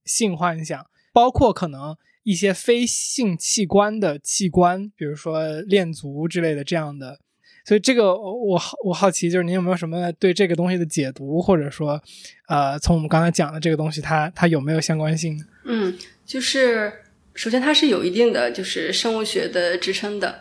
[0.05, 7.19] 性幻想，包括可能一些非性器官的器官，比如说恋足之类的这样的。
[7.65, 12.01] 所以这个我好我好奇，就是您有没有什么对这个东西的解读，或者说，
[12.47, 15.37] 呃，从我们刚才讲的这个东西，它它有没有相关性？
[15.65, 16.93] 嗯，就是
[17.35, 20.41] 首先它是有一定的就是生物学的支撑的，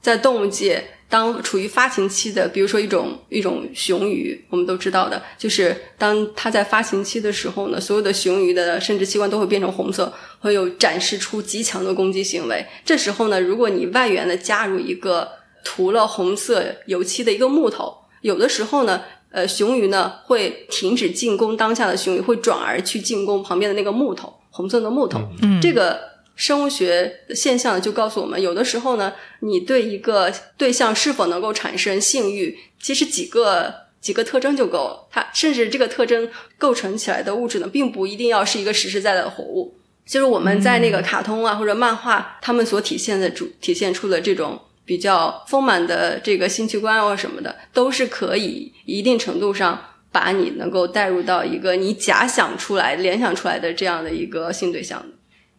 [0.00, 12.64] 在动物界，当处于发情期的，比如说一种一种雄鱼，我们都知道的，就是当它在发情期的时候呢，所有的雄鱼的生殖器官都会变成红色，会有展示出极强的攻击行为。
[12.84, 15.28] 这时候呢，如果你外源的加入一个
[15.64, 25.20] 涂了红色油漆的一个木头，有的时候呢，呃，雄鱼呢会停止进攻当下的雄鱼，会转而去进攻旁边的那个木头，红色的木头。
[25.42, 26.00] 嗯，这个
[26.40, 35.06] 生物学现象就告诉我们，有的时候呢，你对一个对象是否能够产生性欲，其实几个几个特征就够了。
[35.12, 39.76] 它甚至这个特征构成起来的物质呢，并不一定要是一个实实在在的活物，
[40.06, 44.58] 就是我们在那个卡通啊或者漫画，他们所体现的主体现出的这种。
[44.82, 49.80] 比较丰满的这个性器官或什么的，都是可以一定程度上
[50.10, 55.00] 把你能够带入到一个你假想出来、联想出来的这样的一个性对象。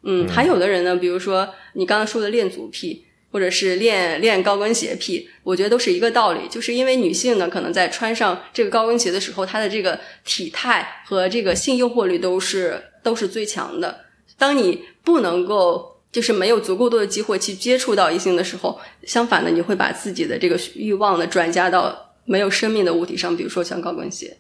[0.04, 14.06] 嗯，还有的人呢，比如说你刚刚说的恋足癖，或者是恋恋高跟鞋癖，我觉得都是一个道理，就是因为女性呢，可能在穿上这个高跟鞋的时候，她的这个体态和这个性诱惑力都是都是最强的。
[14.38, 15.90] 当你不能够。
[16.12, 24.36] 就是没有足够多的机会去接触到异性的时候，相反的，你会把自己的这个欲望呢转嫁到没有生命的物体上，比如说像高跟鞋。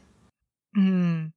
[0.78, 1.32] 嗯，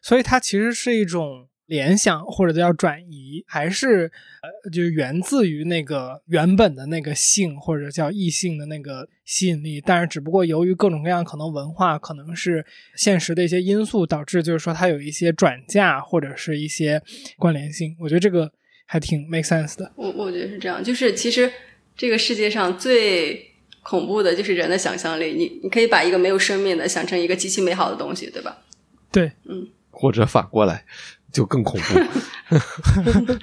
[0.00, 4.12] 所以它其实是一种联想或者叫转移，还是
[4.42, 12.64] 呃，就是源自于那个原本的那个性或者叫异性的那个吸引力，但是只不过由于各种各样可能文化，可能是
[12.94, 17.02] 现实的一些因素导致，就是说它有一些转嫁或者是一些
[17.38, 17.96] 关联性。
[18.00, 18.52] 我觉得这个。
[18.84, 21.50] 还挺 make sense 的，我我觉得是这样，就是其实
[21.96, 23.42] 这个世界上最
[23.82, 28.58] 恐怖的就是人的想象力，你你可以把一个没有生命的想成一个极其美好的东西，对吧？
[29.10, 30.84] 对，嗯，或者反过来
[31.32, 32.00] 就更恐怖。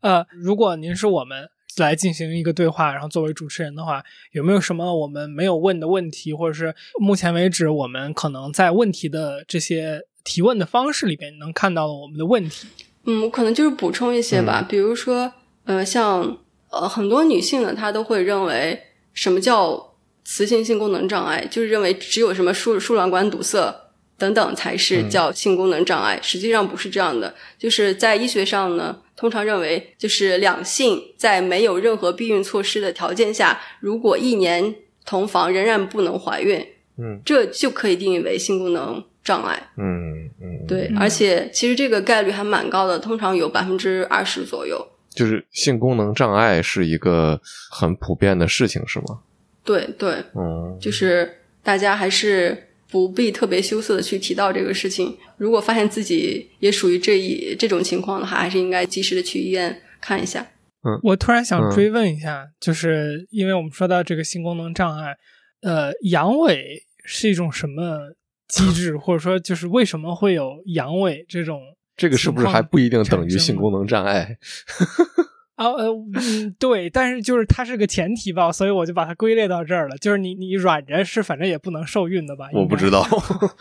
[0.00, 12.68] 呃，如果您是我们来进行一个对话，然后作为主持人的话，有没有什么我们没有问的问题，或者是目前为止我们可能在问题的这些提问的方式里边能看到我们的问题？
[13.04, 15.32] 嗯，我可能就是补充一些吧，比如说，
[15.64, 16.38] 呃，像
[16.70, 18.80] 呃很多女性呢，她都会认为
[19.12, 23.81] 什么叫雌性性功能障碍，就是认为只有什么输输卵管堵塞
[24.22, 26.16] 等等才是叫性功能障碍。
[26.22, 36.64] 实际上不是这样的，就是在医学上呢，通常认为就是两性在没有任何避孕措施的条件下，如果一年同房仍然不能怀孕，
[36.98, 39.02] 嗯，这就可以定义为性功能。
[39.24, 44.84] 障碍，嗯嗯，对，而且其实这个概率还蛮高的，通常有百分之二十左右。
[45.14, 49.20] 就是性功能障碍是一个很普遍的事情，是吗？
[49.64, 55.16] 对对，嗯，就是大家还是不必特别羞涩的去提到这个事情。
[55.36, 60.46] 如果发现自己也属于这一这种情况的话，还是应该及时的去医院看一下。
[60.84, 65.16] 嗯，我突然想追问一下，就是因为我们说到这个性功能障碍，
[65.62, 66.56] 呃，阳痿
[67.04, 68.14] 是一种什么？
[68.48, 71.58] 机制，或者说就是为什么会有阳痿这种？
[71.96, 74.36] 这个是不是还不一定等于性功能障碍？
[75.56, 79.96] 啊呃嗯对，但是就是它是个前提吧，所以我就把它归类到这儿了。
[79.98, 82.48] 就是你你软着是反正也不能受孕的吧？
[82.54, 83.06] 我不知道，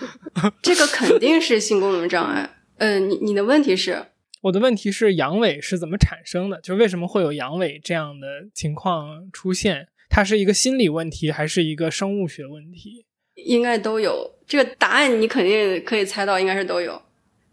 [0.63, 2.49] 这个肯定是性功能障碍。
[2.77, 4.05] 嗯，你你的问题是？
[4.41, 6.59] 我的问题是阳痿是怎么产生的？
[6.61, 9.87] 就为什么会有阳痿这样的情况出现？
[10.09, 13.05] 它是一个心理问题还是一个生物学问题？
[13.35, 17.01] 应该都有这个答案，你肯定可以猜到，应该是都有。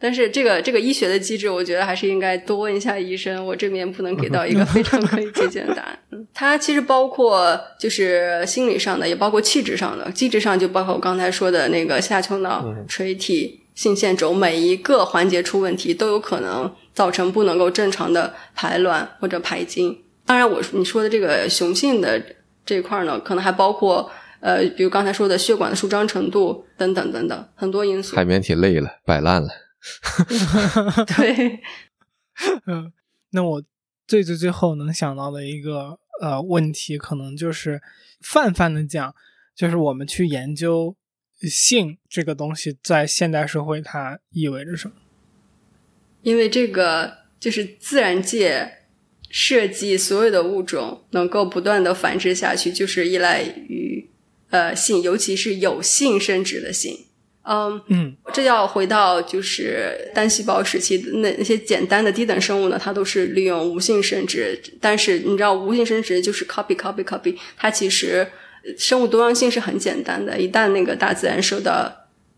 [0.00, 3.44] 但是这个这个医学的机制，我觉得还是应该多问一下医生。
[3.44, 5.98] 我这边不能给到一个非常可以借鉴的答案。
[6.12, 10.10] 嗯，它其实包括就是心理上的，也包括气质上的。
[10.12, 19.98] 机制上就包括我刚才说的那个下丘脑、垂体、性腺轴，每一个环节出问题，都有可能造成不能够正常的排卵或者排精。
[20.24, 22.22] 当然，我你说的这个雄性的
[22.64, 24.10] 这一块呢，可能还包括。
[24.40, 28.14] 呃，比如刚才说的血管的舒张程度等等等等，很多因素。
[28.14, 29.48] 海绵体累了，摆烂了。
[31.16, 31.60] 对，
[32.66, 32.92] 嗯，
[33.30, 33.62] 那我
[34.06, 37.80] 最最最后能想到的一个呃问题，可能就是
[38.20, 39.14] 泛泛的讲，
[39.54, 40.96] 就是我们去研究
[41.42, 44.94] 性这个东西，在现代社会它意味着什么？
[46.22, 48.78] 因为这个就是自然界
[49.30, 54.10] 设计所有的物种能够不断的繁殖下去，就是依赖于
[54.50, 57.06] 呃性，尤其是有性生殖的性。
[57.48, 64.60] 嗯嗯，这要回到就是单细胞时期那那些简单的低等生物呢，它都是利用无性生殖。
[64.80, 68.26] 但是你知道，无性生殖就是 copy copy copy，它其实
[68.76, 70.38] 生物多样性是很简单的。
[70.38, 71.90] 一旦那个大自然受到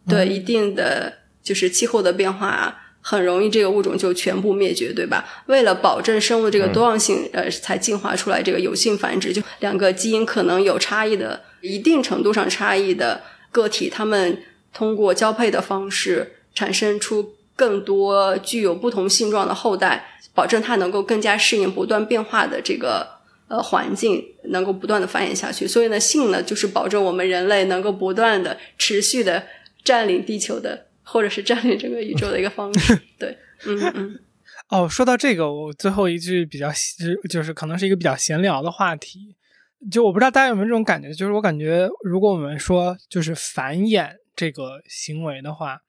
[0.09, 2.77] 对一定的就是气候的变化。
[3.03, 5.27] 很容易，这个物种就全部灭绝，对吧？
[5.47, 14.43] 为了保证生物这个多样性，呃，才进化出来这个有性繁殖，就两个基因可能有差异的、一定程度上差异的个体，它们
[14.73, 23.07] 通过交配的方式产生出更多具有不同性状的后代，保证它能够更加适应不断变化的这个
[23.49, 25.67] 呃环境，能够不断的繁衍下去。
[25.67, 29.47] 所以呢，性呢，就是保证我们人类能够不断的、持续的
[29.85, 30.87] 占领地球的。
[31.03, 34.21] 或者是占领整个宇宙的一个方式， 对，嗯嗯。
[34.69, 36.71] 哦，说到这个，我最后一句比较，
[37.29, 39.35] 就是可能是一个比较闲聊的话题。
[39.91, 44.11] 就我不知道大家有没有这种感觉，就是我感觉，如果我们说就是繁衍
[44.41, 45.83] 这个行为的话，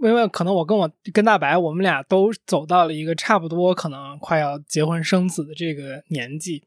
[0.00, 6.62] 因为可能我跟我跟大白，我们俩都走到了一个差不多可能快要结婚生子的这个年纪。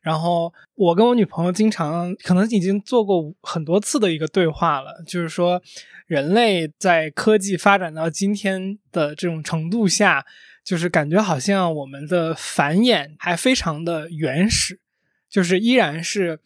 [0.00, 5.60] 然后我跟我女朋友经常可能已经做过很多次的一个对话了，就是说。
[6.06, 10.26] 人类在科技发展到今天的这种程度下，
[10.64, 14.80] 就是感觉好像我们的繁衍还非常的原始，
[15.28, 16.40] 就是依然是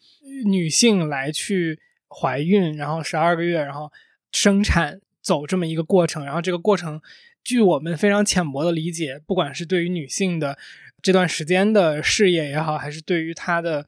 [0.45, 3.91] 女性来去怀孕，然后十二个月，然后
[4.35, 6.25] 生产走这么一个过程。
[6.25, 7.01] 然后这个过程，
[7.43, 10.57] 据我们非常浅薄的理解，不管是对于女性的
[11.01, 13.85] 这段时间的事业也好，还是对于她的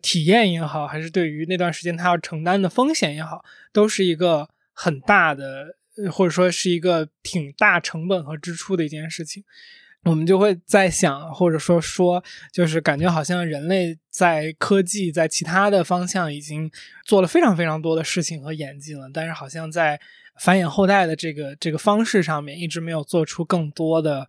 [0.00, 4.48] 体验也好，还是对于那段时间她要承担的风险也好，都是一个。
[4.72, 5.76] 很大的，
[6.10, 9.44] 或者说是一个挺大成本和支出的一件事情，
[10.04, 16.70] 我们就会在想，或者说说，就是感觉好像人类在科技在其他的方向已经
[17.04, 20.00] 做了非常非常多的事情和演进了，但是好像在
[20.40, 24.26] 繁衍后代的这个这个方式上面一直没有做出更多的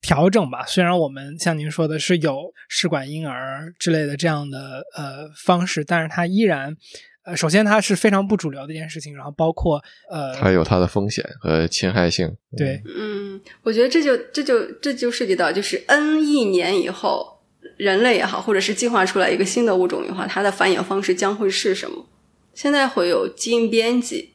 [0.00, 0.64] 调整吧。
[0.66, 6.76] 虽然我们像您说的是有试管婴儿之类的这样的呃方式，但是它依然。
[7.24, 12.36] 呃，首先它是非常不主流的一件事情，然后包括呃，它有它的风险和侵害性。
[12.56, 17.40] 对，嗯，我觉得这就这就这就涉及到，就是 N 亿年以后，
[17.76, 22.06] 人类也好，或者是进化出来一个新的物种的话，它的繁衍方式将会是什么？
[22.54, 24.34] 现在会有基因编辑，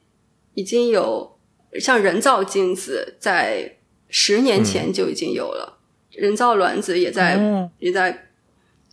[0.53, 1.37] 已经有
[1.79, 3.75] 像人造精子，在
[4.07, 5.79] 十年前就已经有了，
[6.11, 7.37] 人造卵子也在
[7.79, 8.27] 也在，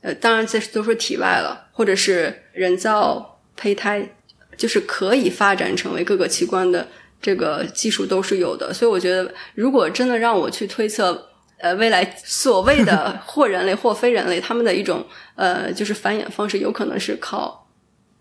[0.03, 3.31] 呃，当然这都是体外了，或者是人造。
[3.57, 4.07] 胚胎
[4.57, 6.87] 就是可以发展成为各个器官的
[7.21, 17.69] 这个技术都是有的，所以我觉得，如果真的让我去推测，呃，未来所谓的或人类或非人类，他们的一种 呃，就是繁衍方式，有可能是靠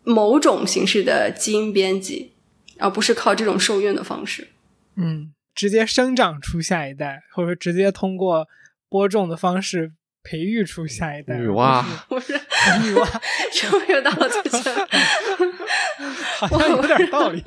[0.04, 2.34] 某种形式的基因编辑，
[2.80, 4.48] 而不是靠这种受孕的方式。
[4.96, 8.48] 嗯，直接生长出下一代，或者说直接通过
[8.90, 9.92] 播种的方式。
[10.26, 12.18] 培育出下一代女娲，不
[12.64, 14.70] 是女娲，终于到了这些，
[16.38, 17.44] 好像有点道理。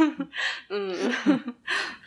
[0.70, 0.96] 嗯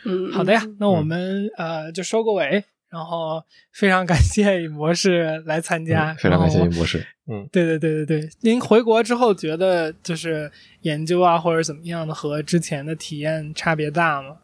[0.04, 7.06] 嗯，好的呀，那我们呃就收个尾，然后非常感谢尹博士来参加，非常感谢尹博士。
[7.26, 10.50] 嗯，对对对对对，您回国之后觉得就是
[10.82, 14.36] 研究啊或者怎么样的和之前的体验差别大吗？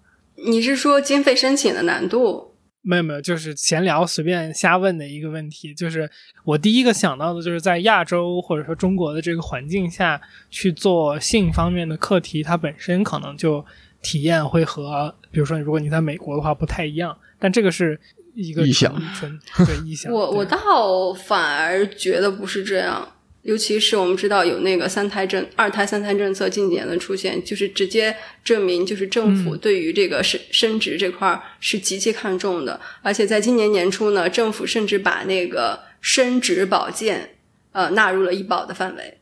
[0.46, 2.54] 你是说经费申请的难度？
[2.82, 5.74] 没有没有，就是闲聊随便瞎问的一个问题。
[5.74, 6.10] 就是
[6.44, 10.20] 我第一个想到的，就是在亚洲或者说中国的这个环境下
[10.50, 13.64] 去做性方面的课题，它本身可能就
[14.02, 17.16] 体验会和，比如说如果你在美国的话不太一样。
[17.42, 17.98] 但这个是
[18.34, 20.12] 一个臆想，纯对臆想。
[20.12, 23.08] 我我倒反而觉得不是这样。
[23.42, 28.14] 尤其是我们知道有那个三胎政二胎三胎政策近几年的出现，就是直接
[28.44, 32.78] 证明，就是政府对于这个生生殖这块是极其看重的。
[33.00, 37.36] 而且在今年年初呢，政府甚至把那个生殖保健
[37.72, 39.18] 呃纳入了医保的范围，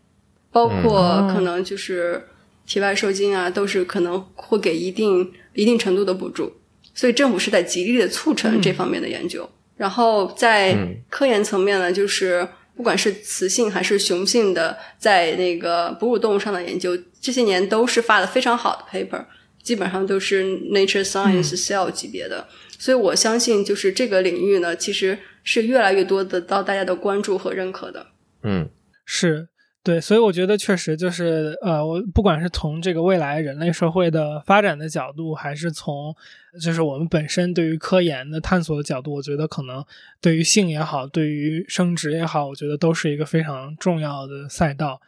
[0.50, 2.20] 包括可能就是
[2.66, 6.52] 体外受精啊，都是可能会给一定一定程度的补助。
[6.92, 9.48] 所以政府是在极力的促成这方面的研究。
[9.76, 10.76] 然后在
[11.08, 12.48] 科研层面呢，就是。
[12.78, 19.24] 不管是雌性还是雄性的，在那个哺乳动物上的研究，这些年都是发的非常好的 paper，
[19.60, 22.46] 基本上都是 Nature Science Cell 级别的。
[22.78, 28.06] 所以我相信，就是这个领域呢，其实是越来越多得到大家的关注和认可的。
[28.44, 28.70] 嗯，
[29.04, 29.48] 是。
[29.88, 36.14] 对，所以我觉得确实就是呃，我不管是从这个未来人类社会的发展的角度，还是从
[36.60, 39.82] 就是我们本身对于科研的探索的角度，我觉得可能
[40.20, 45.00] 对于性也好，对于生殖也好，我觉得都是一个非常重要的赛道。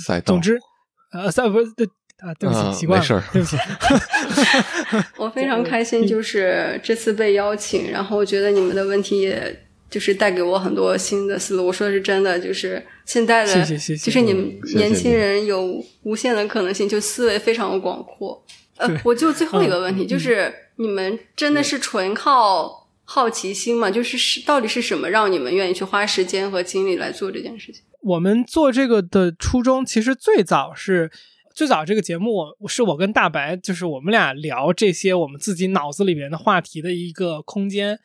[0.00, 0.26] 赛道。
[0.26, 0.60] 总之，
[1.10, 1.84] 呃，赛不是对
[2.18, 3.56] 啊，对不起，习惯了，对不起。
[5.18, 9.66] 我非常开心，就是这次被邀请，然后我觉得你们的问题也。
[9.90, 11.66] 就是带给我很多新的思路。
[11.66, 18.42] 我说的是真的，就是现在的，就是你们年轻人有无限的可能性，就思维非常的广阔。
[18.76, 23.90] 呃，我就最后一个问题，就是你们真的是纯靠好奇心吗？
[23.90, 27.82] 就是是到底是什么让你们愿意去花时间和精力来做这件事情？
[28.00, 31.10] 我们做这个的初衷，其实最早是
[31.54, 37.98] 最早这个节目是我跟大白，就是我们俩聊这些我们自己脑子里面的话题的一个空间。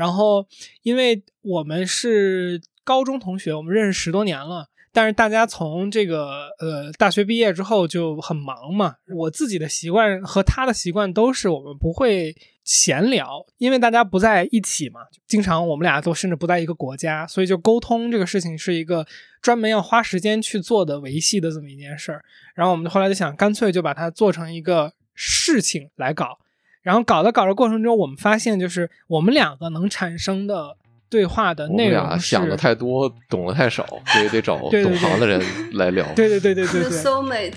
[0.00, 0.46] 然后，
[0.82, 4.68] 因为我们是高中同学，我们认识十多年了。
[4.92, 8.94] 但是大家从这个呃大学毕业之后就很忙嘛。
[9.14, 12.34] 我自己的习惯和他的习惯都是，我们不会
[12.64, 15.00] 闲聊，因为大家不在一起嘛。
[15.28, 19.06] 经常我们俩都甚至不在一个国家，所以就沟通这个事情是一个
[19.42, 22.24] 专门要花时间去做的维系的这么一件事儿。
[22.54, 26.38] 然后我们后来就想，干脆就把它做成一个事情来搞。
[26.82, 30.76] 然后搞着搞着过程中，我们发现就是我们两个能产生的
[31.08, 36.06] 对话的内容，想的太多，懂得太少，所以得找懂行的人来聊。
[36.14, 37.52] 对对对对对对，soul mate，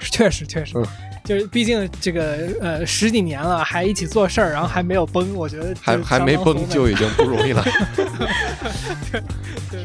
[0.00, 0.74] 确实确实，
[1.24, 7.62] 就是毕竟这个呃十几年了，还一起做事儿，然后还没有崩，我觉得还还没崩就已经不容易了。
[9.70, 9.82] 对。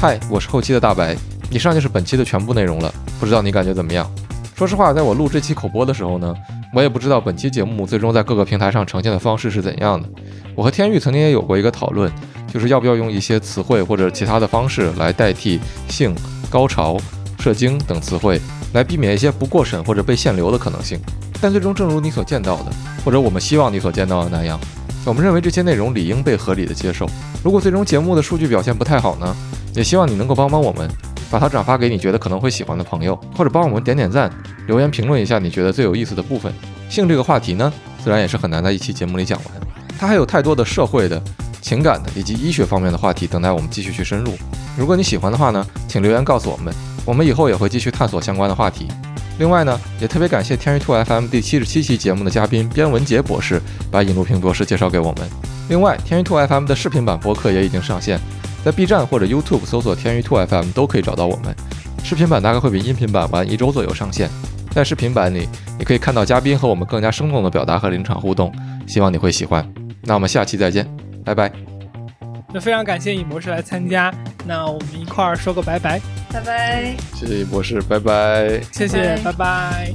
[0.00, 1.16] 嗨，我是后期的大白，
[1.50, 4.10] 以上就是本期的全部内容了，不知道你感觉怎么样？
[4.56, 6.34] 说实话，在我录这期口播的时候呢，
[6.72, 10.08] 我也不知道本期节目最终在各个平台上呈现的方式是怎样的。
[10.54, 12.10] 我和天玉曾经也有过一个讨论，
[12.50, 16.14] 就是要不要用一些词汇或者其他的方式来代替性、
[16.48, 16.96] 高潮、
[17.38, 18.40] 射精等词汇，
[18.72, 20.98] 来避免一些不过审或者被限流的可能性。
[21.38, 22.72] 但最终，正如你所见到的，
[23.04, 24.58] 或者我们希望你所见到的那样，
[25.04, 27.06] 我们认为这些内容理应被合理的接受。
[27.44, 29.36] 如果最终节目的数据表现不太好呢，
[29.74, 30.88] 也希望你能够帮帮我们。
[31.36, 34.32] 把它转发给你觉得可能会喜欢的朋友，或者帮我们点点赞，
[34.66, 36.50] 留言评论一下你觉得最有意思的部分。
[36.88, 37.70] 性这个话题呢，
[38.02, 39.48] 自然也是很难在一期节目里讲完，
[39.98, 41.22] 它还有太多的社会的、
[41.60, 44.32] 情感的以及医学方面的话题等待我们继续去深入。
[44.78, 46.72] 如果你喜欢的话呢，请留言告诉我们，
[47.04, 48.88] 我们以后也会继续探索相关的话题。
[49.38, 53.60] 另外呢，也特别感谢天娱兔 FM 第七十七期节目的嘉宾边文杰博士
[53.90, 55.28] 把尹路平博士介绍给我们。
[55.68, 58.18] 另外，天娱兔 FM 的视频版播客也已经上线。
[58.66, 61.54] 在 B 站或者 YouTube 搜索“天娱兔 FM” 都可以找到我们。
[62.02, 64.28] 视频版大概会比音频版晚一周左右上线。
[64.72, 65.48] 在视频版里，
[65.78, 68.52] 你可以看到嘉宾和我们更加生动的表达和临场互动，
[68.84, 69.64] 希望你会喜欢。
[70.02, 70.84] 那我们下期再见，
[71.24, 71.52] 拜拜。
[72.52, 74.12] 那非常感谢尹博士来参加，
[74.44, 76.00] 那我们一块儿说个拜拜，
[76.32, 76.96] 拜拜。
[77.14, 78.60] 谢谢尹博士，拜拜。
[78.72, 79.92] 谢谢，拜拜。